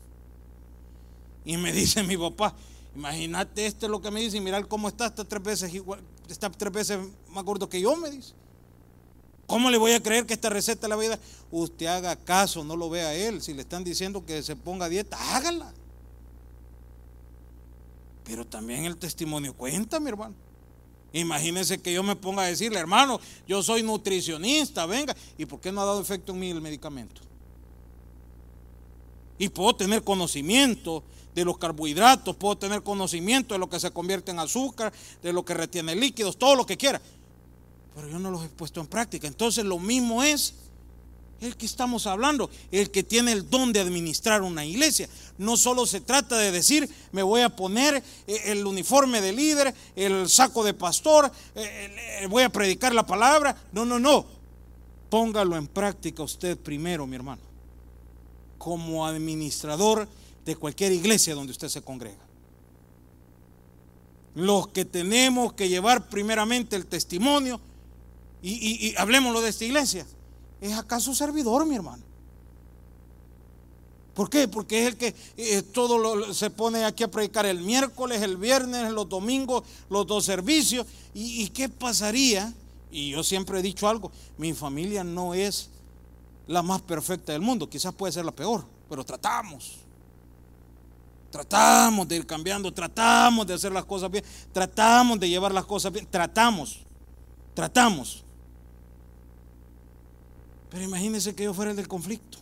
Y 1.44 1.56
me 1.56 1.72
dice 1.74 2.02
mi 2.02 2.16
papá, 2.16 2.54
imagínate 2.94 3.66
este 3.66 3.86
es 3.86 3.90
lo 3.90 4.00
que 4.00 4.10
me 4.10 4.20
dice, 4.20 4.40
mirar 4.40 4.66
cómo 4.66 4.88
está, 4.88 5.06
está 5.06 5.24
tres 5.24 5.42
veces 5.42 5.74
igual, 5.74 6.00
está 6.28 6.50
tres 6.50 6.72
veces 6.72 6.98
más 7.30 7.44
gordo 7.44 7.68
que 7.68 7.80
yo, 7.80 7.96
me 7.96 8.10
dice. 8.10 8.32
¿Cómo 9.46 9.70
le 9.70 9.78
voy 9.78 9.92
a 9.92 10.02
creer 10.02 10.26
que 10.26 10.34
esta 10.34 10.50
receta 10.50 10.88
la 10.88 10.94
voy 10.94 11.06
a 11.06 11.10
dar? 11.10 11.20
Usted 11.50 11.86
haga 11.86 12.14
caso, 12.16 12.64
no 12.64 12.76
lo 12.76 12.90
vea 12.90 13.14
él. 13.14 13.40
Si 13.40 13.54
le 13.54 13.62
están 13.62 13.82
diciendo 13.82 14.26
que 14.26 14.42
se 14.42 14.54
ponga 14.56 14.90
dieta, 14.90 15.16
hágala. 15.34 15.72
Pero 18.24 18.46
también 18.46 18.84
el 18.84 18.98
testimonio 18.98 19.54
cuenta, 19.54 20.00
mi 20.00 20.10
hermano. 20.10 20.34
Imagínense 21.12 21.78
que 21.80 21.92
yo 21.92 22.02
me 22.02 22.16
ponga 22.16 22.42
a 22.42 22.46
decirle, 22.46 22.78
hermano, 22.78 23.20
yo 23.46 23.62
soy 23.62 23.82
nutricionista, 23.82 24.84
venga. 24.86 25.16
¿Y 25.38 25.46
por 25.46 25.60
qué 25.60 25.72
no 25.72 25.80
ha 25.80 25.84
dado 25.84 26.00
efecto 26.00 26.32
en 26.32 26.40
mí 26.40 26.50
el 26.50 26.60
medicamento? 26.60 27.22
Y 29.38 29.48
puedo 29.48 29.74
tener 29.74 30.02
conocimiento 30.02 31.02
de 31.34 31.44
los 31.44 31.56
carbohidratos, 31.56 32.36
puedo 32.36 32.58
tener 32.58 32.82
conocimiento 32.82 33.54
de 33.54 33.60
lo 33.60 33.70
que 33.70 33.80
se 33.80 33.90
convierte 33.90 34.32
en 34.32 34.40
azúcar, 34.40 34.92
de 35.22 35.32
lo 35.32 35.44
que 35.44 35.54
retiene 35.54 35.94
líquidos, 35.94 36.36
todo 36.36 36.56
lo 36.56 36.66
que 36.66 36.76
quiera. 36.76 37.00
Pero 37.94 38.08
yo 38.08 38.18
no 38.18 38.30
los 38.30 38.44
he 38.44 38.48
puesto 38.48 38.80
en 38.80 38.86
práctica. 38.86 39.26
Entonces 39.26 39.64
lo 39.64 39.78
mismo 39.78 40.22
es 40.22 40.54
el 41.40 41.56
que 41.56 41.66
estamos 41.66 42.06
hablando, 42.06 42.50
el 42.72 42.90
que 42.90 43.02
tiene 43.02 43.32
el 43.32 43.48
don 43.48 43.72
de 43.72 43.80
administrar 43.80 44.42
una 44.42 44.64
iglesia. 44.64 45.08
No 45.38 45.56
solo 45.56 45.86
se 45.86 46.00
trata 46.00 46.36
de 46.36 46.50
decir, 46.50 46.88
me 47.12 47.22
voy 47.22 47.42
a 47.42 47.54
poner 47.54 48.02
eh, 48.26 48.40
el 48.46 48.66
uniforme 48.66 49.20
de 49.20 49.32
líder, 49.32 49.74
el 49.94 50.28
saco 50.28 50.64
de 50.64 50.74
pastor, 50.74 51.30
eh, 51.54 52.26
voy 52.28 52.42
a 52.42 52.48
predicar 52.48 52.94
la 52.94 53.06
palabra. 53.06 53.56
No, 53.72 53.84
no, 53.84 53.98
no. 53.98 54.26
Póngalo 55.10 55.56
en 55.56 55.68
práctica 55.68 56.22
usted 56.22 56.58
primero, 56.58 57.06
mi 57.06 57.16
hermano, 57.16 57.42
como 58.58 59.06
administrador 59.06 60.08
de 60.44 60.56
cualquier 60.56 60.92
iglesia 60.92 61.34
donde 61.34 61.52
usted 61.52 61.68
se 61.68 61.82
congrega. 61.82 62.26
Los 64.34 64.68
que 64.68 64.84
tenemos 64.84 65.52
que 65.54 65.68
llevar 65.68 66.08
primeramente 66.08 66.76
el 66.76 66.86
testimonio, 66.86 67.60
y, 68.42 68.88
y, 68.88 68.92
de 68.92 69.48
esta 69.48 69.64
iglesia, 69.64 70.06
¿Es 70.60 70.72
acaso 70.76 71.14
servidor, 71.14 71.66
mi 71.66 71.76
hermano? 71.76 72.02
¿Por 74.14 74.28
qué? 74.28 74.48
Porque 74.48 74.82
es 74.82 74.88
el 74.88 74.96
que 74.96 75.14
eh, 75.36 75.62
todo 75.62 76.34
se 76.34 76.50
pone 76.50 76.84
aquí 76.84 77.04
a 77.04 77.10
predicar 77.10 77.46
el 77.46 77.60
miércoles, 77.60 78.20
el 78.20 78.36
viernes, 78.36 78.90
los 78.90 79.08
domingos, 79.08 79.62
los 79.88 80.06
dos 80.08 80.24
servicios. 80.24 80.86
¿Y, 81.14 81.44
¿Y 81.44 81.48
qué 81.50 81.68
pasaría? 81.68 82.52
Y 82.90 83.10
yo 83.10 83.22
siempre 83.22 83.60
he 83.60 83.62
dicho 83.62 83.88
algo, 83.88 84.10
mi 84.36 84.54
familia 84.54 85.04
no 85.04 85.34
es 85.34 85.70
la 86.48 86.62
más 86.62 86.80
perfecta 86.82 87.32
del 87.32 87.42
mundo, 87.42 87.68
quizás 87.68 87.94
puede 87.94 88.12
ser 88.12 88.24
la 88.24 88.32
peor, 88.32 88.64
pero 88.88 89.04
tratamos. 89.04 89.76
Tratamos 91.30 92.08
de 92.08 92.16
ir 92.16 92.26
cambiando, 92.26 92.72
tratamos 92.72 93.46
de 93.46 93.54
hacer 93.54 93.70
las 93.70 93.84
cosas 93.84 94.10
bien, 94.10 94.24
tratamos 94.52 95.20
de 95.20 95.28
llevar 95.28 95.52
las 95.52 95.66
cosas 95.66 95.92
bien, 95.92 96.08
tratamos, 96.10 96.80
tratamos. 97.54 98.24
Pero 100.70 100.84
imagínense 100.84 101.34
que 101.34 101.44
yo 101.44 101.54
fuera 101.54 101.70
el 101.70 101.76
del 101.76 101.88
conflicto. 101.88 102.38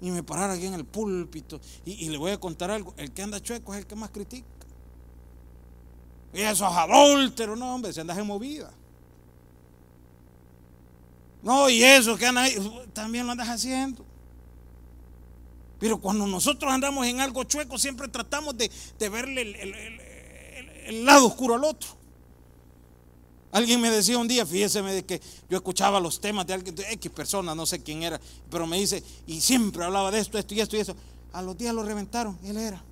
Y 0.00 0.10
me 0.10 0.22
parara 0.22 0.54
aquí 0.54 0.66
en 0.66 0.74
el 0.74 0.84
púlpito. 0.84 1.60
Y, 1.84 2.08
le 2.08 2.18
voy 2.18 2.30
a 2.30 2.38
contar 2.38 2.70
algo. 2.70 2.94
El 2.96 3.12
que 3.12 3.22
anda 3.22 3.40
chueco 3.40 3.72
es 3.74 3.80
el 3.80 3.86
que 3.86 3.96
más 3.96 4.10
critica. 4.10 4.46
Y 6.32 6.40
eso 6.40 6.66
es 6.66 6.72
adúltero. 6.72 7.56
No, 7.56 7.74
hombre, 7.74 7.92
se 7.92 8.00
anda 8.00 8.18
en 8.18 8.26
movida. 8.26 8.70
No, 11.42 11.68
y 11.68 11.82
eso 11.82 12.16
que 12.16 12.26
anda 12.26 12.42
ahí, 12.42 12.56
también 12.92 13.26
lo 13.26 13.32
andas 13.32 13.48
haciendo. 13.48 14.04
Pero 15.78 15.98
cuando 15.98 16.26
nosotros 16.26 16.72
andamos 16.72 17.06
en 17.06 17.20
algo 17.20 17.44
chueco, 17.44 17.78
siempre 17.78 18.08
tratamos 18.08 18.56
de, 18.56 18.70
verle 19.08 19.42
el 20.86 21.04
lado 21.04 21.26
oscuro 21.26 21.54
al 21.54 21.64
otro. 21.64 21.98
Alguien 23.50 23.80
me 23.80 23.90
decía 23.90 24.18
un 24.18 24.28
día, 24.28 24.44
fíjese 24.44 24.82
de 24.82 25.04
que 25.04 25.20
yo 25.48 25.56
escuchaba 25.56 26.00
los 26.00 26.20
temas 26.20 26.46
de 26.46 26.54
alguien, 26.54 26.74
de 26.74 26.92
X 26.92 27.10
persona, 27.10 27.54
no 27.54 27.64
sé 27.64 27.82
quién 27.82 28.02
era, 28.02 28.20
pero 28.50 28.66
me 28.66 28.78
dice, 28.78 29.02
y 29.26 29.40
siempre 29.40 29.84
hablaba 29.84 30.10
de 30.10 30.18
esto, 30.18 30.38
esto 30.38 30.54
y 30.54 30.60
esto 30.60 30.76
y 30.76 30.80
eso. 30.80 30.94
A 31.32 31.40
los 31.40 31.56
días 31.56 31.74
lo 31.74 31.82
reventaron, 31.82 32.38
él 32.44 32.58
era. 32.58 32.82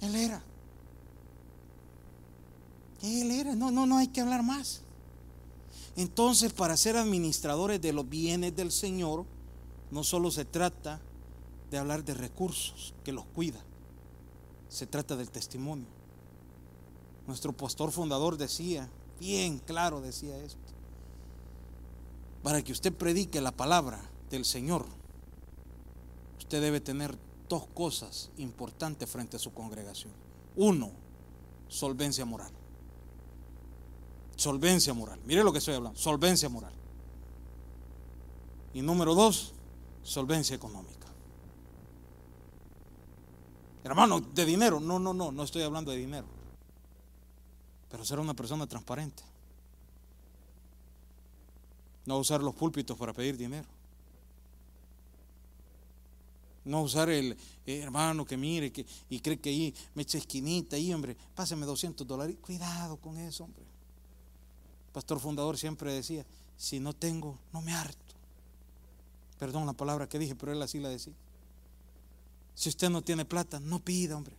Él 0.00 0.14
era. 0.14 0.42
Él 3.02 3.30
era, 3.30 3.54
no, 3.54 3.70
no, 3.70 3.86
no 3.86 3.98
hay 3.98 4.08
que 4.08 4.20
hablar 4.20 4.42
más. 4.42 4.82
Entonces, 5.96 6.52
para 6.52 6.76
ser 6.76 6.96
administradores 6.96 7.80
de 7.80 7.92
los 7.92 8.08
bienes 8.08 8.56
del 8.56 8.72
Señor, 8.72 9.24
no 9.90 10.02
solo 10.02 10.30
se 10.30 10.44
trata 10.44 11.00
de 11.70 11.78
hablar 11.78 12.04
de 12.04 12.14
recursos 12.14 12.94
que 13.04 13.12
los 13.12 13.24
cuida, 13.24 13.60
se 14.68 14.86
trata 14.86 15.16
del 15.16 15.30
testimonio. 15.30 15.95
Nuestro 17.26 17.52
pastor 17.52 17.90
fundador 17.90 18.36
decía, 18.36 18.88
bien 19.18 19.58
claro 19.58 20.00
decía 20.00 20.36
esto, 20.38 20.60
para 22.42 22.62
que 22.62 22.72
usted 22.72 22.92
predique 22.92 23.40
la 23.40 23.50
palabra 23.50 24.00
del 24.30 24.44
Señor, 24.44 24.86
usted 26.38 26.60
debe 26.60 26.80
tener 26.80 27.18
dos 27.48 27.66
cosas 27.74 28.30
importantes 28.38 29.10
frente 29.10 29.36
a 29.36 29.40
su 29.40 29.52
congregación. 29.52 30.12
Uno, 30.54 30.92
solvencia 31.68 32.24
moral. 32.24 32.52
Solvencia 34.36 34.94
moral. 34.94 35.18
Mire 35.24 35.42
lo 35.42 35.50
que 35.50 35.58
estoy 35.58 35.74
hablando. 35.74 35.98
Solvencia 35.98 36.48
moral. 36.48 36.72
Y 38.74 38.82
número 38.82 39.14
dos, 39.14 39.54
solvencia 40.02 40.54
económica. 40.54 41.06
Hermano, 43.82 44.20
de 44.20 44.44
dinero. 44.44 44.78
No, 44.78 44.98
no, 44.98 45.12
no, 45.14 45.32
no 45.32 45.42
estoy 45.42 45.62
hablando 45.62 45.90
de 45.90 45.98
dinero 45.98 46.35
pero 47.96 48.04
ser 48.04 48.18
una 48.18 48.34
persona 48.34 48.66
transparente. 48.66 49.22
No 52.04 52.18
usar 52.18 52.42
los 52.42 52.54
púlpitos 52.54 52.94
para 52.98 53.14
pedir 53.14 53.38
dinero. 53.38 53.66
No 56.66 56.82
usar 56.82 57.08
el 57.08 57.32
eh, 57.64 57.78
hermano 57.78 58.26
que 58.26 58.36
mire 58.36 58.70
que, 58.70 58.84
y 59.08 59.20
cree 59.20 59.38
que 59.38 59.48
ahí 59.48 59.74
me 59.94 60.02
echa 60.02 60.18
esquinita 60.18 60.76
ahí, 60.76 60.92
hombre, 60.92 61.16
páseme 61.34 61.64
200 61.64 62.06
dólares. 62.06 62.36
Cuidado 62.42 62.98
con 62.98 63.16
eso, 63.16 63.44
hombre. 63.44 63.64
pastor 64.92 65.18
fundador 65.18 65.56
siempre 65.56 65.90
decía, 65.94 66.26
si 66.58 66.78
no 66.78 66.92
tengo, 66.92 67.38
no 67.50 67.62
me 67.62 67.72
harto. 67.72 68.14
Perdón 69.38 69.64
la 69.64 69.72
palabra 69.72 70.06
que 70.06 70.18
dije, 70.18 70.34
pero 70.34 70.52
él 70.52 70.60
así 70.60 70.80
la 70.80 70.90
decía. 70.90 71.14
Si 72.54 72.68
usted 72.68 72.90
no 72.90 73.00
tiene 73.00 73.24
plata, 73.24 73.58
no 73.58 73.78
pida, 73.78 74.18
hombre. 74.18 74.36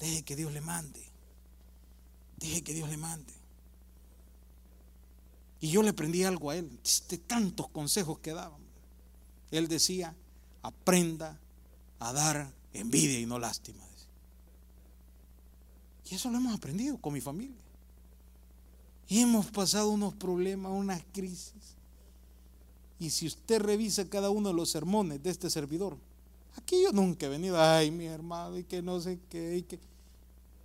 Deje 0.00 0.24
que 0.24 0.34
Dios 0.34 0.52
le 0.52 0.60
mande. 0.60 1.15
Deje 2.38 2.62
que 2.62 2.74
Dios 2.74 2.88
le 2.88 2.96
mande. 2.96 3.32
Y 5.60 5.70
yo 5.70 5.82
le 5.82 5.90
aprendí 5.90 6.22
algo 6.24 6.50
a 6.50 6.56
él, 6.56 6.70
de 7.08 7.18
tantos 7.18 7.68
consejos 7.68 8.18
que 8.18 8.32
daba. 8.32 8.56
Él 9.50 9.68
decía, 9.68 10.14
aprenda 10.62 11.38
a 11.98 12.12
dar 12.12 12.52
envidia 12.72 13.18
y 13.18 13.26
no 13.26 13.38
lástima. 13.38 13.82
Y 16.08 16.14
eso 16.14 16.30
lo 16.30 16.36
hemos 16.36 16.54
aprendido 16.54 16.98
con 16.98 17.12
mi 17.14 17.20
familia. 17.20 17.56
Y 19.08 19.20
hemos 19.20 19.46
pasado 19.50 19.90
unos 19.90 20.14
problemas, 20.14 20.72
unas 20.72 21.02
crisis. 21.12 21.74
Y 22.98 23.10
si 23.10 23.26
usted 23.26 23.60
revisa 23.60 24.08
cada 24.08 24.30
uno 24.30 24.50
de 24.50 24.54
los 24.54 24.70
sermones 24.70 25.22
de 25.22 25.30
este 25.30 25.50
servidor, 25.50 25.98
Aquí 26.56 26.82
yo 26.82 26.92
nunca 26.92 27.26
he 27.26 27.28
venido, 27.28 27.60
ay, 27.60 27.90
mi 27.90 28.06
hermano, 28.06 28.56
y 28.56 28.64
que 28.64 28.82
no 28.82 29.00
sé 29.00 29.20
qué, 29.28 29.56
y 29.58 29.62
que... 29.62 29.78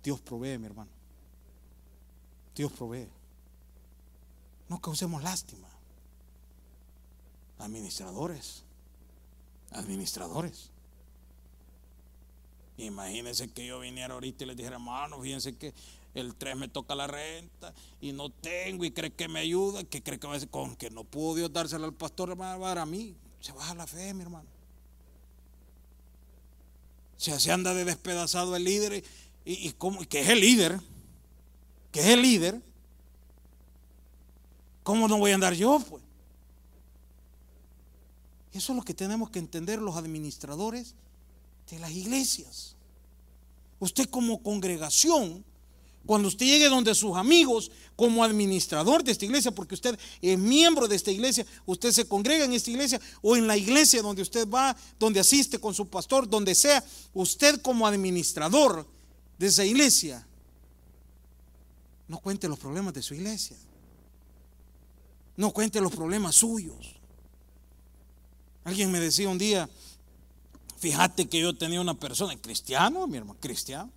Dios 0.02 0.20
provee, 0.20 0.58
mi 0.58 0.66
hermano. 0.66 0.90
Dios 2.54 2.72
provee. 2.72 3.08
No 4.68 4.80
causemos 4.80 5.22
lástima. 5.22 5.68
Administradores. 7.58 8.64
Administradores. 9.70 10.70
Imagínense 12.76 13.48
que 13.48 13.66
yo 13.66 13.80
viniera 13.80 14.14
ahorita 14.14 14.44
y 14.44 14.46
les 14.48 14.56
dijera, 14.56 14.76
hermano, 14.76 15.20
fíjense 15.20 15.56
que 15.56 15.72
el 16.14 16.34
3 16.34 16.56
me 16.56 16.68
toca 16.68 16.94
la 16.94 17.06
renta 17.06 17.72
y 18.00 18.12
no 18.12 18.30
tengo 18.30 18.84
y 18.84 18.90
cree 18.90 19.12
que 19.12 19.28
me 19.28 19.40
ayuda, 19.40 19.84
que 19.84 20.02
cree 20.02 20.18
que 20.18 20.26
va 20.26 20.34
a 20.34 20.36
decir, 20.36 20.50
con 20.50 20.76
que 20.76 20.90
no 20.90 21.04
pudo 21.04 21.36
Dios 21.36 21.52
dársela 21.52 21.86
al 21.86 21.94
pastor, 21.94 22.30
hermano, 22.30 22.60
va 22.60 22.72
a 22.72 22.86
mí. 22.86 23.14
Se 23.40 23.52
baja 23.52 23.74
la 23.74 23.86
fe, 23.86 24.12
mi 24.14 24.22
hermano. 24.22 24.48
Se, 27.16 27.52
anda 27.52 27.72
de 27.72 27.84
despedazado 27.84 28.56
el 28.56 28.64
líder 28.64 29.04
y, 29.44 29.68
y, 29.68 29.72
que 30.06 30.20
es 30.20 30.28
el 30.28 30.40
líder, 30.40 30.80
que 31.92 32.00
es 32.00 32.06
el 32.06 32.22
líder. 32.22 32.60
¿Cómo 34.82 35.06
no 35.06 35.18
voy 35.18 35.30
a 35.30 35.34
andar 35.34 35.54
yo, 35.54 35.78
pues? 35.88 36.02
Eso 38.52 38.72
es 38.72 38.76
lo 38.76 38.84
que 38.84 38.94
tenemos 38.94 39.30
que 39.30 39.38
entender 39.38 39.80
los 39.80 39.96
administradores 39.96 40.94
de 41.70 41.78
las 41.78 41.92
iglesias. 41.92 42.74
Usted 43.78 44.08
como 44.08 44.42
congregación, 44.42 45.44
cuando 46.04 46.28
usted 46.28 46.46
llegue 46.46 46.68
donde 46.68 46.94
sus 46.94 47.16
amigos, 47.16 47.70
como 47.96 48.24
administrador 48.24 49.04
de 49.04 49.12
esta 49.12 49.24
iglesia, 49.24 49.52
porque 49.52 49.74
usted 49.74 49.98
es 50.20 50.38
miembro 50.38 50.88
de 50.88 50.96
esta 50.96 51.10
iglesia, 51.10 51.46
usted 51.64 51.92
se 51.92 52.06
congrega 52.06 52.44
en 52.44 52.52
esta 52.52 52.70
iglesia 52.70 53.00
o 53.22 53.36
en 53.36 53.46
la 53.46 53.56
iglesia 53.56 54.02
donde 54.02 54.22
usted 54.22 54.48
va, 54.48 54.76
donde 54.98 55.20
asiste 55.20 55.58
con 55.58 55.74
su 55.74 55.86
pastor, 55.88 56.28
donde 56.28 56.54
sea, 56.54 56.84
usted 57.14 57.60
como 57.62 57.86
administrador 57.86 58.86
de 59.38 59.46
esa 59.46 59.64
iglesia, 59.64 60.26
no 62.08 62.18
cuente 62.18 62.48
los 62.48 62.58
problemas 62.58 62.94
de 62.94 63.02
su 63.02 63.14
iglesia. 63.14 63.56
No 65.36 65.50
cuente 65.50 65.80
los 65.80 65.92
problemas 65.92 66.36
suyos. 66.36 66.96
Alguien 68.64 68.90
me 68.90 69.00
decía 69.00 69.28
un 69.28 69.38
día, 69.38 69.68
fíjate 70.78 71.28
que 71.28 71.40
yo 71.40 71.56
tenía 71.56 71.80
una 71.80 71.94
persona, 71.94 72.36
cristiano, 72.36 73.06
mi 73.06 73.16
hermano, 73.16 73.38
cristiano, 73.40 73.90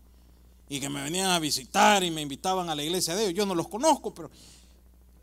y 0.67 0.79
que 0.79 0.89
me 0.89 1.03
venían 1.03 1.29
a 1.29 1.39
visitar 1.39 2.03
y 2.03 2.09
me 2.09 2.21
invitaban 2.21 2.69
a 2.69 2.75
la 2.75 2.83
iglesia 2.83 3.15
de 3.15 3.23
ellos. 3.23 3.35
Yo 3.35 3.45
no 3.45 3.53
los 3.53 3.67
conozco, 3.67 4.13
pero 4.13 4.31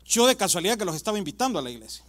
yo 0.05 0.27
de 0.27 0.37
casualidad 0.37 0.77
que 0.77 0.85
los 0.85 0.95
estaba 0.95 1.17
invitando 1.17 1.59
a 1.59 1.61
la 1.61 1.71
iglesia. 1.71 2.05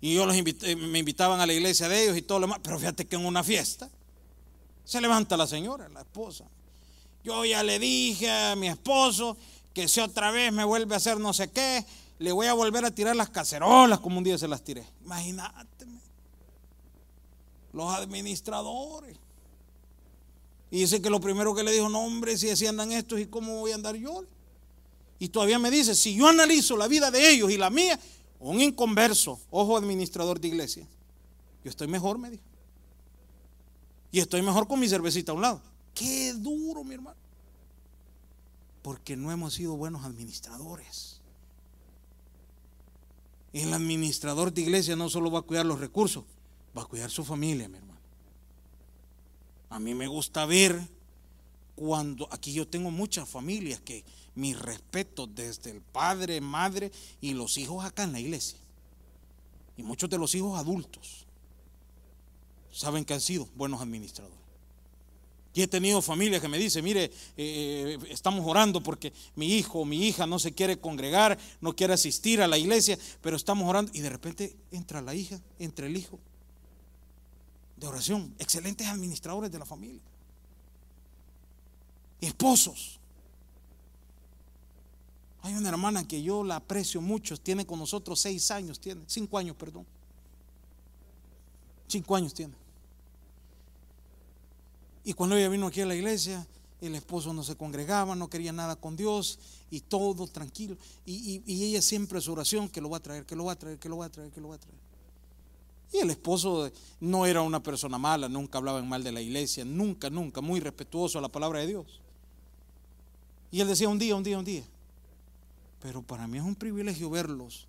Y 0.00 0.14
yo 0.14 0.26
los 0.26 0.36
invité, 0.36 0.76
me 0.76 0.98
invitaban 0.98 1.40
a 1.40 1.46
la 1.46 1.52
iglesia 1.52 1.88
de 1.88 2.04
ellos 2.04 2.16
y 2.16 2.22
todo 2.22 2.38
lo 2.38 2.46
demás. 2.46 2.60
Pero 2.62 2.78
fíjate 2.78 3.06
que 3.06 3.16
en 3.16 3.24
una 3.24 3.42
fiesta 3.42 3.90
se 4.84 5.00
levanta 5.00 5.36
la 5.36 5.46
señora, 5.46 5.88
la 5.88 6.00
esposa. 6.00 6.44
Yo 7.26 7.44
ya 7.44 7.64
le 7.64 7.80
dije 7.80 8.30
a 8.30 8.54
mi 8.54 8.68
esposo 8.68 9.36
que 9.74 9.88
si 9.88 9.98
otra 9.98 10.30
vez 10.30 10.52
me 10.52 10.62
vuelve 10.62 10.94
a 10.94 10.98
hacer 10.98 11.18
no 11.18 11.32
sé 11.32 11.50
qué, 11.50 11.84
le 12.20 12.30
voy 12.30 12.46
a 12.46 12.52
volver 12.52 12.84
a 12.84 12.92
tirar 12.92 13.16
las 13.16 13.30
cacerolas 13.30 13.98
como 13.98 14.18
un 14.18 14.22
día 14.22 14.38
se 14.38 14.46
las 14.46 14.62
tiré. 14.62 14.86
Imagínate. 15.04 15.86
Los 17.72 17.92
administradores. 17.92 19.18
Y 20.70 20.78
dice 20.78 21.02
que 21.02 21.10
lo 21.10 21.20
primero 21.20 21.52
que 21.52 21.64
le 21.64 21.72
dijo, 21.72 21.88
no 21.88 22.04
hombre, 22.04 22.38
si 22.38 22.48
así 22.48 22.64
andan 22.64 22.92
estos 22.92 23.18
y 23.18 23.26
cómo 23.26 23.58
voy 23.58 23.72
a 23.72 23.74
andar 23.74 23.96
yo. 23.96 24.22
Y 25.18 25.26
todavía 25.26 25.58
me 25.58 25.72
dice, 25.72 25.96
si 25.96 26.14
yo 26.14 26.28
analizo 26.28 26.76
la 26.76 26.86
vida 26.86 27.10
de 27.10 27.28
ellos 27.28 27.50
y 27.50 27.56
la 27.56 27.70
mía, 27.70 27.98
un 28.38 28.60
inconverso, 28.60 29.40
ojo 29.50 29.76
administrador 29.76 30.38
de 30.38 30.46
iglesia, 30.46 30.86
yo 31.64 31.70
estoy 31.70 31.88
mejor, 31.88 32.18
me 32.18 32.30
dijo. 32.30 32.44
Y 34.12 34.20
estoy 34.20 34.42
mejor 34.42 34.68
con 34.68 34.78
mi 34.78 34.88
cervecita 34.88 35.32
a 35.32 35.34
un 35.34 35.42
lado. 35.42 35.75
Qué 35.96 36.34
duro, 36.34 36.84
mi 36.84 36.94
hermano. 36.94 37.16
Porque 38.82 39.16
no 39.16 39.32
hemos 39.32 39.54
sido 39.54 39.76
buenos 39.76 40.04
administradores. 40.04 41.20
El 43.54 43.72
administrador 43.72 44.52
de 44.52 44.60
iglesia 44.60 44.94
no 44.94 45.08
solo 45.08 45.30
va 45.30 45.38
a 45.38 45.42
cuidar 45.42 45.64
los 45.64 45.80
recursos, 45.80 46.24
va 46.76 46.82
a 46.82 46.84
cuidar 46.84 47.10
su 47.10 47.24
familia, 47.24 47.66
mi 47.68 47.78
hermano. 47.78 47.98
A 49.70 49.80
mí 49.80 49.94
me 49.94 50.06
gusta 50.06 50.44
ver 50.44 50.78
cuando 51.74 52.28
aquí 52.30 52.52
yo 52.52 52.68
tengo 52.68 52.90
muchas 52.90 53.26
familias 53.26 53.80
que 53.80 54.04
mi 54.34 54.52
respeto 54.52 55.26
desde 55.26 55.70
el 55.70 55.80
padre, 55.80 56.42
madre 56.42 56.92
y 57.22 57.32
los 57.32 57.56
hijos 57.56 57.86
acá 57.86 58.04
en 58.04 58.12
la 58.12 58.20
iglesia. 58.20 58.58
Y 59.78 59.82
muchos 59.82 60.10
de 60.10 60.18
los 60.18 60.34
hijos 60.34 60.58
adultos 60.58 61.26
saben 62.70 63.06
que 63.06 63.14
han 63.14 63.20
sido 63.22 63.48
buenos 63.56 63.80
administradores. 63.80 64.45
Y 65.56 65.62
he 65.62 65.66
tenido 65.66 66.02
familias 66.02 66.42
que 66.42 66.48
me 66.48 66.58
dicen, 66.58 66.84
mire, 66.84 67.10
eh, 67.34 67.98
estamos 68.10 68.44
orando 68.46 68.82
porque 68.82 69.10
mi 69.36 69.54
hijo 69.54 69.80
o 69.80 69.84
mi 69.86 70.06
hija 70.06 70.26
no 70.26 70.38
se 70.38 70.52
quiere 70.52 70.78
congregar, 70.78 71.38
no 71.62 71.74
quiere 71.74 71.94
asistir 71.94 72.42
a 72.42 72.46
la 72.46 72.58
iglesia, 72.58 72.98
pero 73.22 73.36
estamos 73.36 73.66
orando. 73.66 73.90
Y 73.94 74.00
de 74.00 74.10
repente 74.10 74.54
entra 74.70 75.00
la 75.00 75.14
hija, 75.14 75.40
entra 75.58 75.86
el 75.86 75.96
hijo 75.96 76.18
de 77.78 77.86
oración. 77.86 78.34
Excelentes 78.38 78.86
administradores 78.86 79.50
de 79.50 79.58
la 79.58 79.64
familia. 79.64 80.02
Esposos. 82.20 83.00
Hay 85.40 85.54
una 85.54 85.70
hermana 85.70 86.06
que 86.06 86.22
yo 86.22 86.44
la 86.44 86.56
aprecio 86.56 87.00
mucho, 87.00 87.34
tiene 87.38 87.64
con 87.64 87.78
nosotros 87.78 88.20
seis 88.20 88.50
años, 88.50 88.78
tiene, 88.78 89.00
cinco 89.06 89.38
años, 89.38 89.56
perdón. 89.56 89.86
Cinco 91.88 92.14
años 92.14 92.34
tiene. 92.34 92.65
Y 95.06 95.12
cuando 95.12 95.36
ella 95.36 95.48
vino 95.48 95.68
aquí 95.68 95.80
a 95.80 95.86
la 95.86 95.94
iglesia, 95.94 96.44
el 96.80 96.96
esposo 96.96 97.32
no 97.32 97.44
se 97.44 97.54
congregaba, 97.54 98.16
no 98.16 98.28
quería 98.28 98.52
nada 98.52 98.74
con 98.74 98.96
Dios 98.96 99.38
y 99.70 99.78
todo 99.78 100.26
tranquilo. 100.26 100.76
Y, 101.04 101.42
ella 101.46 101.80
siempre 101.80 102.20
su 102.20 102.32
oración, 102.32 102.68
que 102.68 102.80
lo 102.80 102.90
va 102.90 102.96
a 102.96 103.00
traer, 103.00 103.24
que 103.24 103.36
lo 103.36 103.44
va 103.44 103.52
a 103.52 103.56
traer, 103.56 103.78
que 103.78 103.88
lo 103.88 103.98
va 103.98 104.06
a 104.06 104.08
traer, 104.08 104.32
que 104.32 104.40
lo 104.40 104.48
va 104.48 104.56
a 104.56 104.58
traer. 104.58 104.76
Y 105.92 105.98
el 105.98 106.10
esposo 106.10 106.72
no 106.98 107.24
era 107.24 107.40
una 107.40 107.62
persona 107.62 107.98
mala, 107.98 108.28
nunca 108.28 108.58
hablaba 108.58 108.80
en 108.80 108.88
mal 108.88 109.04
de 109.04 109.12
la 109.12 109.20
iglesia, 109.20 109.64
nunca, 109.64 110.10
nunca, 110.10 110.40
muy 110.40 110.58
respetuoso 110.58 111.20
a 111.20 111.22
la 111.22 111.28
palabra 111.28 111.60
de 111.60 111.68
Dios. 111.68 112.00
Y 113.52 113.60
él 113.60 113.68
decía 113.68 113.88
un 113.88 114.00
día, 114.00 114.16
un 114.16 114.24
día, 114.24 114.40
un 114.40 114.44
día. 114.44 114.64
Pero 115.82 116.02
para 116.02 116.26
mí 116.26 116.38
es 116.38 116.44
un 116.44 116.56
privilegio 116.56 117.10
verlos 117.10 117.68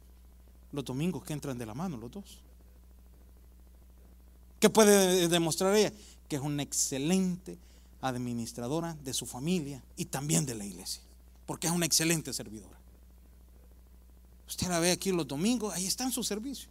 los 0.71 0.83
domingos 0.83 1.23
que 1.23 1.33
entran 1.33 1.55
de 1.55 1.67
la 1.67 1.75
mano 1.75 1.97
los 1.97 2.09
dos. 2.09 2.39
¿Qué 4.59 4.71
puede 4.71 5.27
demostrar 5.27 5.75
ella? 5.75 5.93
Que 6.27 6.35
es 6.35 6.41
una 6.41 6.63
excelente 6.63 7.57
administradora 8.01 8.93
de 9.03 9.13
su 9.13 9.25
familia 9.25 9.83
y 9.95 10.05
también 10.05 10.45
de 10.45 10.55
la 10.55 10.65
iglesia, 10.65 11.01
porque 11.45 11.67
es 11.67 11.73
una 11.73 11.85
excelente 11.85 12.33
servidora. 12.33 12.77
Usted 14.47 14.67
la 14.67 14.79
ve 14.79 14.91
aquí 14.91 15.11
los 15.11 15.27
domingos, 15.27 15.73
ahí 15.73 15.85
está 15.85 16.03
en 16.03 16.11
su 16.11 16.23
servicio. 16.23 16.69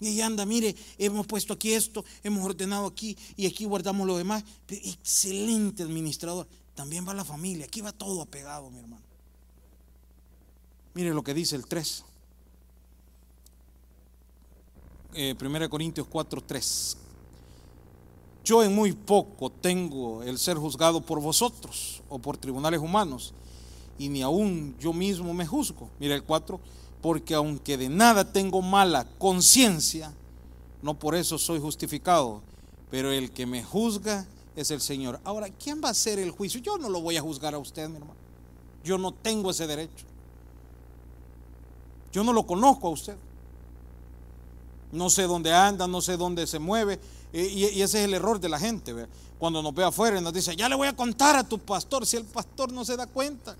Y 0.00 0.08
ella 0.08 0.26
anda, 0.26 0.46
mire, 0.46 0.76
hemos 0.96 1.26
puesto 1.26 1.52
aquí 1.52 1.72
esto, 1.72 2.04
hemos 2.22 2.44
ordenado 2.44 2.86
aquí 2.86 3.16
y 3.36 3.46
aquí 3.46 3.64
guardamos 3.64 4.06
lo 4.06 4.16
demás. 4.16 4.44
Excelente 4.68 5.82
administrador. 5.82 6.46
También 6.74 7.06
va 7.06 7.14
la 7.14 7.24
familia, 7.24 7.66
aquí 7.66 7.80
va 7.80 7.92
todo 7.92 8.22
apegado, 8.22 8.70
mi 8.70 8.78
hermano. 8.78 9.02
Mire 10.94 11.12
lo 11.12 11.22
que 11.22 11.34
dice 11.34 11.56
el 11.56 11.66
3. 11.66 12.04
1 15.10 15.16
eh, 15.20 15.68
Corintios 15.68 16.06
4, 16.06 16.42
3. 16.42 16.96
Yo 18.48 18.62
en 18.62 18.74
muy 18.74 18.92
poco 18.92 19.50
tengo 19.50 20.22
el 20.22 20.38
ser 20.38 20.56
juzgado 20.56 21.02
por 21.02 21.20
vosotros 21.20 22.02
o 22.08 22.18
por 22.18 22.38
tribunales 22.38 22.80
humanos, 22.80 23.34
y 23.98 24.08
ni 24.08 24.22
aún 24.22 24.74
yo 24.80 24.94
mismo 24.94 25.34
me 25.34 25.46
juzgo. 25.46 25.90
Mira 26.00 26.14
el 26.14 26.22
4, 26.22 26.58
porque 27.02 27.34
aunque 27.34 27.76
de 27.76 27.90
nada 27.90 28.32
tengo 28.32 28.62
mala 28.62 29.06
conciencia, 29.18 30.14
no 30.80 30.98
por 30.98 31.14
eso 31.14 31.36
soy 31.36 31.60
justificado, 31.60 32.40
pero 32.90 33.12
el 33.12 33.32
que 33.32 33.44
me 33.44 33.62
juzga 33.62 34.26
es 34.56 34.70
el 34.70 34.80
Señor. 34.80 35.20
Ahora, 35.24 35.50
¿quién 35.50 35.82
va 35.84 35.88
a 35.88 35.90
hacer 35.90 36.18
el 36.18 36.30
juicio? 36.30 36.58
Yo 36.62 36.78
no 36.78 36.88
lo 36.88 37.02
voy 37.02 37.18
a 37.18 37.20
juzgar 37.20 37.52
a 37.52 37.58
usted, 37.58 37.86
mi 37.90 37.96
hermano. 37.96 38.14
Yo 38.82 38.96
no 38.96 39.12
tengo 39.12 39.50
ese 39.50 39.66
derecho. 39.66 40.06
Yo 42.14 42.24
no 42.24 42.32
lo 42.32 42.46
conozco 42.46 42.88
a 42.88 42.92
usted. 42.92 43.16
No 44.90 45.10
sé 45.10 45.24
dónde 45.24 45.52
anda, 45.52 45.86
no 45.86 46.00
sé 46.00 46.16
dónde 46.16 46.46
se 46.46 46.58
mueve, 46.58 46.98
y, 47.32 47.64
ese 47.64 47.98
es 47.98 48.04
el 48.04 48.14
error 48.14 48.40
de 48.40 48.48
la 48.48 48.58
gente. 48.58 48.94
Cuando 49.38 49.62
nos 49.62 49.74
ve 49.74 49.84
afuera 49.84 50.18
y 50.18 50.22
nos 50.22 50.32
dice, 50.32 50.56
ya 50.56 50.68
le 50.68 50.74
voy 50.74 50.88
a 50.88 50.96
contar 50.96 51.36
a 51.36 51.44
tu 51.44 51.58
pastor, 51.58 52.06
si 52.06 52.16
el 52.16 52.24
pastor 52.24 52.72
no 52.72 52.84
se 52.84 52.96
da 52.96 53.06
cuenta. 53.06 53.56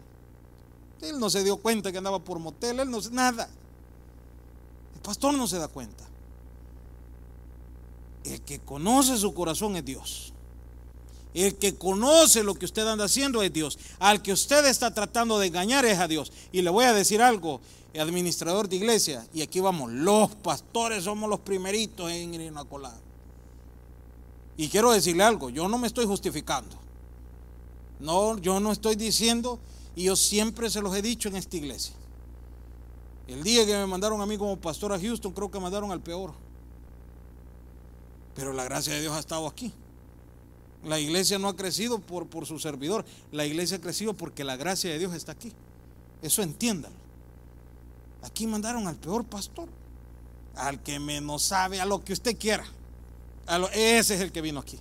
Él 1.01 1.19
no 1.21 1.31
se 1.31 1.45
dio 1.45 1.57
cuenta 1.59 1.93
que 1.93 1.99
andaba 1.99 2.19
por 2.19 2.39
motel, 2.39 2.81
él 2.81 2.91
no 2.91 2.99
nada. 3.13 3.49
El 4.95 5.01
pastor 5.01 5.35
no 5.35 5.47
se 5.47 5.59
da 5.59 5.69
cuenta. 5.69 6.05
El 8.25 8.41
que 8.43 8.59
conoce 8.59 9.17
su 9.17 9.33
corazón 9.33 9.77
es 9.77 9.85
Dios. 9.85 10.33
El 11.35 11.57
que 11.57 11.77
conoce 11.77 12.43
lo 12.43 12.55
que 12.55 12.65
usted 12.65 12.87
anda 12.87 13.05
haciendo 13.05 13.43
es 13.43 13.53
Dios. 13.53 13.79
Al 14.01 14.23
que 14.23 14.33
usted 14.33 14.67
está 14.67 14.93
tratando 14.93 15.39
de 15.39 15.47
engañar 15.47 15.85
es 15.85 15.99
a 15.99 16.09
Dios. 16.09 16.33
Y 16.51 16.63
le 16.63 16.71
voy 16.71 16.85
a 16.85 16.93
decir 16.93 17.23
algo, 17.23 17.61
administrador 17.97 18.69
de 18.69 18.77
iglesia, 18.77 19.27
y 19.33 19.43
aquí 19.43 19.61
vamos, 19.61 19.91
los 19.91 20.35
pastores 20.37 21.05
somos 21.05 21.29
los 21.29 21.41
primeritos 21.41 22.11
en 22.11 22.35
ir 22.35 22.53
a 22.55 22.65
colar. 22.65 23.08
Y 24.59 24.69
quiero 24.69 24.91
decirle 24.91 25.23
algo, 25.23 25.51
yo 25.51 25.69
no 25.69 25.79
me 25.79 25.87
estoy 25.87 26.05
justificando. 26.05 26.77
No, 28.01 28.37
yo 28.39 28.59
no 28.59 28.73
estoy 28.73 28.97
diciendo, 28.97 29.61
y 29.95 30.03
yo 30.03 30.17
siempre 30.17 30.69
se 30.69 30.83
los 30.83 30.95
he 30.97 31.01
dicho 31.01 31.29
en 31.29 31.37
esta 31.37 31.57
iglesia. 31.57 31.95
El 33.29 33.45
día 33.45 33.65
que 33.65 33.75
me 33.75 33.87
mandaron 33.87 34.21
a 34.21 34.27
mí 34.27 34.37
como 34.37 34.57
pastor 34.57 34.93
a 34.93 34.99
Houston, 34.99 35.33
creo 35.33 35.49
que 35.49 35.61
mandaron 35.61 35.93
al 35.93 36.01
peor. 36.01 36.33
Pero 38.35 38.53
la 38.53 38.65
gracia 38.65 38.95
de 38.95 39.01
Dios 39.01 39.15
ha 39.15 39.21
estado 39.21 39.47
aquí. 39.47 39.73
La 40.85 40.99
iglesia 40.99 41.39
no 41.39 41.47
ha 41.47 41.55
crecido 41.55 42.01
por, 42.01 42.27
por 42.27 42.45
su 42.45 42.59
servidor. 42.59 43.05
La 43.31 43.47
iglesia 43.47 43.77
ha 43.77 43.81
crecido 43.81 44.13
porque 44.13 44.43
la 44.43 44.57
gracia 44.57 44.91
de 44.91 44.99
Dios 44.99 45.15
está 45.15 45.33
aquí. 45.33 45.53
Eso 46.21 46.43
entiéndalo. 46.43 46.97
Aquí 48.23 48.45
mandaron 48.49 48.89
al 48.89 48.97
peor 48.97 49.25
pastor. 49.25 49.69
Al 50.57 50.83
que 50.83 50.99
menos 50.99 51.45
sabe, 51.45 51.81
a 51.81 51.85
lo 51.85 52.03
que 52.03 52.13
usted 52.13 52.37
quiera. 52.37 52.65
Ese 53.73 54.15
es 54.15 54.21
el 54.21 54.33
que 54.33 54.41
vino 54.41 54.61
aquí. 54.61 54.79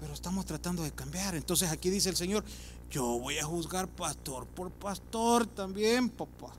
Pero 0.00 0.12
estamos 0.12 0.44
tratando 0.44 0.82
de 0.82 0.92
cambiar. 0.92 1.34
Entonces 1.34 1.70
aquí 1.70 1.90
dice 1.90 2.10
el 2.10 2.16
Señor, 2.16 2.44
yo 2.90 3.18
voy 3.18 3.38
a 3.38 3.44
juzgar 3.44 3.88
pastor 3.88 4.46
por 4.46 4.70
pastor 4.70 5.46
también, 5.46 6.10
papá. 6.10 6.52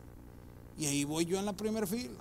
Y 0.77 0.85
ahí 0.85 1.03
voy 1.03 1.25
yo 1.25 1.39
en 1.39 1.45
la 1.45 1.53
primera 1.53 1.85
fila. 1.85 2.19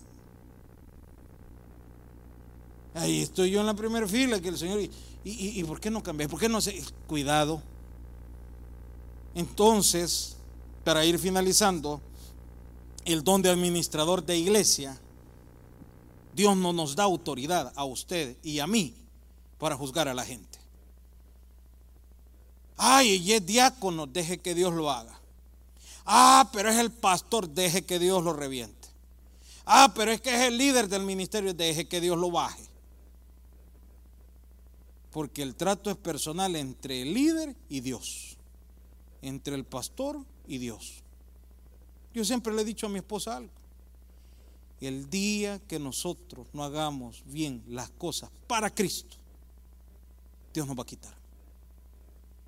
Ahí 2.95 3.23
estoy 3.23 3.51
yo 3.51 3.61
en 3.61 3.67
la 3.67 3.75
primera 3.75 4.07
fila 4.07 4.41
que 4.41 4.49
el 4.49 4.59
Señor. 4.59 4.81
¿Y, 4.81 4.91
y, 5.25 5.65
por 5.65 5.81
qué 5.81 5.91
no 5.91 6.03
cambié? 6.03 6.29
¿Por 6.29 6.39
qué 6.39 6.49
no 6.49 6.61
sé? 6.61 6.81
Cuidado. 7.07 7.63
Entonces, 9.35 10.37
para 10.85 11.05
ir 11.05 11.19
finalizando, 11.19 12.01
el 13.05 13.25
don 13.25 13.43
de 13.43 13.51
administrador 13.51 14.25
de 14.25 14.37
iglesia, 14.37 14.99
Dios 16.35 16.57
no 16.57 16.73
nos 16.73 16.97
da 16.97 17.05
autoridad 17.05 17.73
a 17.77 17.85
usted 17.85 18.37
y 18.43 18.59
a 18.59 18.67
mí 18.67 18.95
para 19.59 19.77
juzgar 19.77 20.09
a 20.09 20.15
la 20.15 20.25
gente. 20.25 20.59
Ay, 22.77 23.17
y 23.17 23.33
es 23.33 23.47
diácono, 23.47 24.07
deje 24.07 24.39
que 24.39 24.55
Dios 24.55 24.75
lo 24.75 24.91
haga. 24.91 25.19
Ah, 26.05 26.51
pero 26.53 26.71
es 26.71 26.77
el 26.79 26.91
pastor, 26.91 27.49
deje 27.49 27.83
que 27.83 27.99
Dios 27.99 28.23
lo 28.23 28.33
reviente. 28.33 28.89
Ah, 29.65 29.93
pero 29.95 30.11
es 30.11 30.21
que 30.21 30.35
es 30.35 30.41
el 30.43 30.59
líder 30.59 30.89
del 30.89 31.03
ministerio, 31.03 31.55
deje 31.55 31.87
que 31.87 32.01
Dios 32.01 32.19
lo 32.19 32.31
baje. 32.31 32.65
Porque 35.13 35.43
el 35.43 35.55
trato 35.55 35.91
es 35.91 35.97
personal 35.97 36.57
entre 36.57 37.03
el 37.03 37.15
líder 37.15 37.57
y 37.69 37.81
Dios. 37.81 38.37
Entre 39.23 39.55
el 39.55 39.65
pastor 39.65 40.19
y 40.49 40.59
Dios. 40.59 41.05
Yo 42.13 42.25
siempre 42.25 42.53
le 42.53 42.63
he 42.63 42.65
dicho 42.65 42.87
a 42.87 42.91
mi 42.91 42.99
esposa 42.99 43.37
algo. 43.37 43.64
El 44.81 45.09
día 45.09 45.59
que 45.61 45.79
nosotros 45.79 46.47
no 46.53 46.65
hagamos 46.65 47.23
bien 47.27 47.63
las 47.69 47.91
cosas 47.91 48.31
para 48.47 48.75
Cristo, 48.75 49.17
Dios 50.53 50.67
nos 50.67 50.77
va 50.79 50.83
a 50.83 50.87
quitar. 50.87 51.15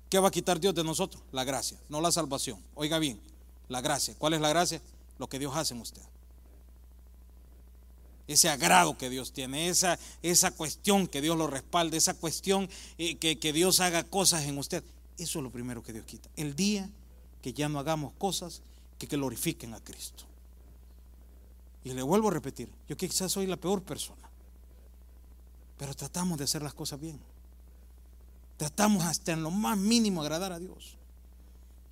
¿Qué 0.09 0.19
va 0.19 0.29
a 0.29 0.31
quitar 0.31 0.59
Dios 0.59 0.73
de 0.73 0.83
nosotros? 0.83 1.21
La 1.31 1.43
gracia, 1.43 1.77
no 1.89 1.99
la 1.99 2.11
salvación. 2.11 2.59
Oiga 2.75 2.99
bien, 2.99 3.19
la 3.67 3.81
gracia. 3.81 4.15
¿Cuál 4.17 4.33
es 4.33 4.41
la 4.41 4.49
gracia? 4.49 4.81
Lo 5.19 5.27
que 5.27 5.39
Dios 5.39 5.55
hace 5.55 5.73
en 5.73 5.81
usted. 5.81 6.01
Ese 8.27 8.49
agrado 8.49 8.97
que 8.97 9.09
Dios 9.09 9.31
tiene, 9.31 9.69
esa, 9.69 9.97
esa 10.21 10.51
cuestión 10.51 11.07
que 11.07 11.21
Dios 11.21 11.37
lo 11.37 11.47
respalde, 11.47 11.97
esa 11.97 12.13
cuestión 12.13 12.69
eh, 12.97 13.15
que, 13.15 13.39
que 13.39 13.53
Dios 13.53 13.79
haga 13.79 14.03
cosas 14.03 14.45
en 14.45 14.57
usted. 14.57 14.83
Eso 15.17 15.39
es 15.39 15.43
lo 15.43 15.49
primero 15.49 15.81
que 15.81 15.93
Dios 15.93 16.05
quita. 16.05 16.29
El 16.35 16.55
día 16.55 16.89
que 17.41 17.53
ya 17.53 17.69
no 17.69 17.79
hagamos 17.79 18.13
cosas 18.17 18.61
que 18.97 19.07
glorifiquen 19.07 19.73
a 19.73 19.79
Cristo. 19.79 20.26
Y 21.87 21.93
le 21.93 22.01
vuelvo 22.01 22.27
a 22.27 22.31
repetir, 22.31 22.69
yo 22.89 22.97
quizás 22.97 23.31
soy 23.31 23.47
la 23.47 23.55
peor 23.55 23.81
persona, 23.81 24.29
pero 25.77 25.93
tratamos 25.93 26.37
de 26.37 26.43
hacer 26.43 26.61
las 26.61 26.73
cosas 26.73 26.99
bien. 26.99 27.17
Tratamos 28.57 29.05
hasta 29.05 29.31
en 29.31 29.41
lo 29.41 29.51
más 29.51 29.77
mínimo 29.77 30.21
agradar 30.21 30.51
a 30.51 30.59
Dios. 30.59 30.97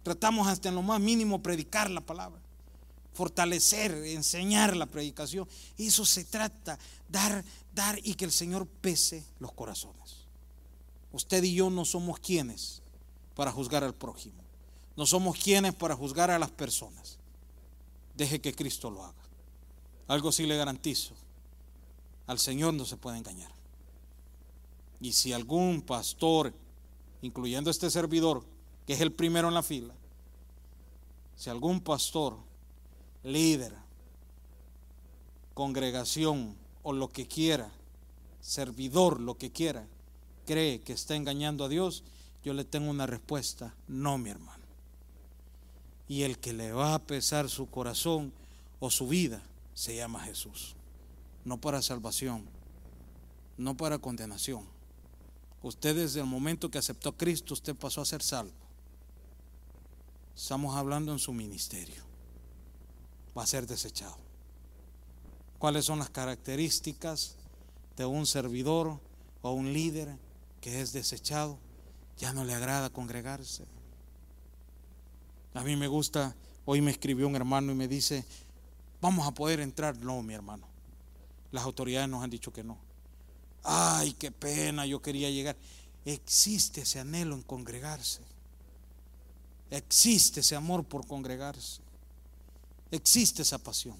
Tratamos 0.03 0.49
hasta 0.49 0.67
en 0.67 0.75
lo 0.75 0.81
más 0.81 0.99
mínimo 0.99 1.41
predicar 1.41 1.89
la 1.89 2.01
palabra, 2.01 2.41
fortalecer, 3.13 3.93
enseñar 4.07 4.75
la 4.75 4.85
predicación. 4.85 5.47
Eso 5.77 6.05
se 6.05 6.25
trata, 6.25 6.77
dar, 7.07 7.45
dar 7.73 7.97
y 8.03 8.15
que 8.15 8.25
el 8.25 8.33
Señor 8.33 8.67
pese 8.67 9.23
los 9.39 9.53
corazones. 9.53 10.25
Usted 11.13 11.41
y 11.41 11.55
yo 11.55 11.69
no 11.69 11.85
somos 11.85 12.19
quienes 12.19 12.81
para 13.33 13.49
juzgar 13.49 13.85
al 13.85 13.95
prójimo. 13.95 14.43
No 14.97 15.05
somos 15.05 15.37
quienes 15.37 15.73
para 15.73 15.95
juzgar 15.95 16.31
a 16.31 16.37
las 16.37 16.51
personas. 16.51 17.17
Deje 18.17 18.41
que 18.41 18.53
Cristo 18.53 18.89
lo 18.89 19.05
haga. 19.05 19.24
Algo 20.07 20.31
sí 20.31 20.45
le 20.45 20.57
garantizo. 20.57 21.13
Al 22.27 22.39
Señor 22.39 22.73
no 22.73 22.85
se 22.85 22.97
puede 22.97 23.17
engañar. 23.17 23.51
Y 24.99 25.13
si 25.13 25.33
algún 25.33 25.81
pastor, 25.81 26.53
incluyendo 27.21 27.69
este 27.69 27.89
servidor, 27.89 28.43
que 28.85 28.93
es 28.93 29.01
el 29.01 29.11
primero 29.11 29.47
en 29.47 29.53
la 29.53 29.63
fila, 29.63 29.93
si 31.35 31.49
algún 31.49 31.81
pastor, 31.81 32.37
líder, 33.23 33.73
congregación 35.53 36.55
o 36.83 36.93
lo 36.93 37.09
que 37.09 37.27
quiera, 37.27 37.71
servidor, 38.41 39.19
lo 39.19 39.37
que 39.37 39.51
quiera, 39.51 39.87
cree 40.45 40.81
que 40.81 40.93
está 40.93 41.15
engañando 41.15 41.65
a 41.65 41.69
Dios, 41.69 42.03
yo 42.43 42.53
le 42.53 42.63
tengo 42.63 42.89
una 42.89 43.07
respuesta, 43.07 43.73
no 43.87 44.17
mi 44.17 44.29
hermano. 44.29 44.63
Y 46.07 46.21
el 46.21 46.37
que 46.37 46.53
le 46.53 46.71
va 46.71 46.93
a 46.93 46.99
pesar 46.99 47.49
su 47.49 47.67
corazón 47.69 48.31
o 48.79 48.91
su 48.91 49.07
vida 49.07 49.41
se 49.75 49.95
llama 49.95 50.21
Jesús. 50.21 50.75
No 51.43 51.61
para 51.61 51.83
salvación, 51.83 52.45
no 53.57 53.77
para 53.77 53.99
condenación 53.99 54.75
Usted 55.65 55.95
desde 55.95 56.19
el 56.19 56.27
momento 56.27 56.69
que 56.69 56.77
aceptó 56.77 57.09
a 57.09 57.17
Cristo, 57.17 57.55
usted 57.55 57.75
pasó 57.75 57.99
a 57.99 58.05
ser 58.05 58.21
salvo. 58.21 58.53
Estamos 60.35 60.75
hablando 60.75 61.11
en 61.11 61.17
su 61.17 61.33
ministerio. 61.33 62.03
Va 63.35 63.41
a 63.41 63.47
ser 63.47 63.65
desechado. 63.65 64.15
¿Cuáles 65.57 65.85
son 65.85 65.97
las 65.97 66.11
características 66.11 67.37
de 67.97 68.05
un 68.05 68.27
servidor 68.27 68.99
o 69.41 69.51
un 69.53 69.73
líder 69.73 70.19
que 70.61 70.81
es 70.81 70.93
desechado? 70.93 71.57
Ya 72.19 72.31
no 72.31 72.45
le 72.45 72.53
agrada 72.53 72.91
congregarse. 72.91 73.65
A 75.55 75.63
mí 75.63 75.75
me 75.75 75.87
gusta, 75.87 76.35
hoy 76.65 76.79
me 76.79 76.91
escribió 76.91 77.25
un 77.27 77.35
hermano 77.35 77.71
y 77.71 77.75
me 77.75 77.87
dice, 77.87 78.23
vamos 79.01 79.27
a 79.27 79.31
poder 79.31 79.59
entrar. 79.59 79.97
No, 79.97 80.21
mi 80.21 80.33
hermano. 80.33 80.67
Las 81.51 81.63
autoridades 81.63 82.09
nos 82.09 82.23
han 82.23 82.29
dicho 82.29 82.51
que 82.51 82.63
no 82.63 82.77
ay, 83.65 84.13
qué 84.13 84.31
pena, 84.31 84.85
yo 84.85 85.01
quería 85.01 85.29
llegar. 85.29 85.57
Existe 86.05 86.81
ese 86.81 86.99
anhelo 86.99 87.35
en 87.35 87.41
congregarse. 87.41 88.21
Existe 89.71 90.41
ese 90.41 90.55
amor 90.55 90.85
por 90.85 91.05
congregarse. 91.07 91.81
Existe 92.91 93.41
esa 93.41 93.57
pasión. 93.57 93.97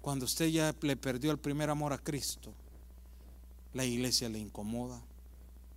Cuando 0.00 0.24
usted 0.24 0.46
ya 0.46 0.74
le 0.80 0.96
perdió 0.96 1.32
el 1.32 1.38
primer 1.38 1.68
amor 1.68 1.92
a 1.92 1.98
Cristo, 1.98 2.52
la 3.72 3.84
iglesia 3.84 4.28
le 4.28 4.38
incomoda, 4.38 5.00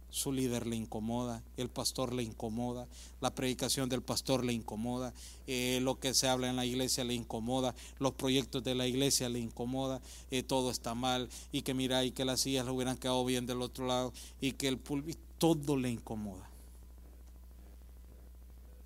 su 0.10 0.32
líder 0.32 0.68
le 0.68 0.76
incomoda, 0.76 1.44
el 1.58 1.70
pastor 1.70 2.14
le 2.14 2.24
incomoda, 2.24 2.88
la 3.22 3.36
predicación 3.36 3.90
del 3.90 4.02
pastor 4.02 4.46
le 4.46 4.54
incomoda, 4.54 5.14
eh, 5.48 5.80
lo 5.82 6.00
que 6.00 6.14
se 6.14 6.28
habla 6.28 6.50
en 6.50 6.56
la 6.56 6.66
iglesia 6.66 7.04
le 7.04 7.14
incomoda, 7.14 7.76
los 8.00 8.14
proyectos 8.14 8.64
de 8.64 8.76
la 8.76 8.88
iglesia 8.88 9.30
le 9.30 9.40
incomoda, 9.40 10.02
eh, 10.32 10.44
todo 10.44 10.72
está 10.72 10.96
mal 10.96 11.30
y 11.52 11.62
que 11.62 11.74
mira 11.74 12.04
y 12.04 12.12
que 12.12 12.26
las 12.26 12.42
sillas 12.42 12.66
le 12.66 12.72
hubieran 12.72 12.98
quedado 12.98 13.24
bien 13.26 13.46
del 13.46 13.62
otro 13.62 13.86
lado 13.86 14.14
y 14.42 14.54
que 14.54 14.68
el 14.68 14.78
púlpito, 14.78 15.20
todo 15.38 15.78
le 15.78 15.92
incomoda. 15.92 16.50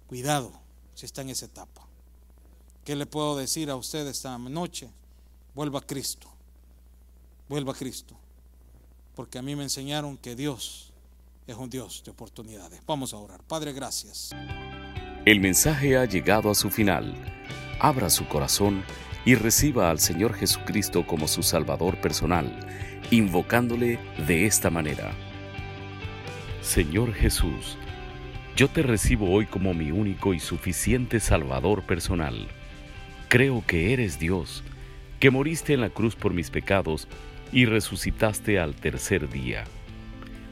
Cuidado 0.07 0.51
si 0.95 1.05
está 1.05 1.21
en 1.21 1.29
esa 1.29 1.45
etapa. 1.45 1.87
¿Qué 2.83 2.95
le 2.95 3.05
puedo 3.05 3.37
decir 3.37 3.69
a 3.69 3.75
usted 3.75 4.05
esta 4.07 4.37
noche? 4.37 4.89
Vuelva 5.53 5.79
a 5.79 5.81
Cristo, 5.85 6.27
vuelva 7.47 7.73
a 7.73 7.75
Cristo, 7.75 8.15
porque 9.15 9.37
a 9.37 9.41
mí 9.41 9.55
me 9.55 9.63
enseñaron 9.63 10.17
que 10.17 10.35
Dios 10.35 10.90
es 11.51 11.57
un 11.57 11.69
Dios 11.69 12.01
de 12.03 12.11
oportunidades. 12.11 12.81
Vamos 12.87 13.13
a 13.13 13.17
orar. 13.17 13.41
Padre, 13.43 13.73
gracias. 13.73 14.31
El 15.25 15.39
mensaje 15.39 15.97
ha 15.97 16.05
llegado 16.05 16.49
a 16.49 16.55
su 16.55 16.69
final. 16.69 17.13
Abra 17.79 18.09
su 18.09 18.27
corazón 18.27 18.83
y 19.25 19.35
reciba 19.35 19.89
al 19.89 19.99
Señor 19.99 20.33
Jesucristo 20.33 21.05
como 21.05 21.27
su 21.27 21.43
Salvador 21.43 21.99
personal, 22.01 22.59
invocándole 23.11 23.99
de 24.25 24.45
esta 24.45 24.69
manera. 24.69 25.11
Señor 26.61 27.13
Jesús, 27.13 27.77
yo 28.55 28.67
te 28.67 28.81
recibo 28.81 29.31
hoy 29.31 29.45
como 29.45 29.73
mi 29.73 29.91
único 29.91 30.33
y 30.33 30.39
suficiente 30.39 31.19
Salvador 31.19 31.83
personal. 31.83 32.47
Creo 33.27 33.63
que 33.65 33.93
eres 33.93 34.19
Dios, 34.19 34.63
que 35.19 35.29
moriste 35.31 35.73
en 35.73 35.81
la 35.81 35.89
cruz 35.89 36.15
por 36.15 36.33
mis 36.33 36.49
pecados 36.49 37.07
y 37.51 37.65
resucitaste 37.65 38.59
al 38.59 38.75
tercer 38.75 39.29
día 39.29 39.65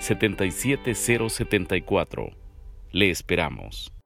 77074. 0.00 2.32
Le 2.92 3.10
esperamos. 3.10 3.97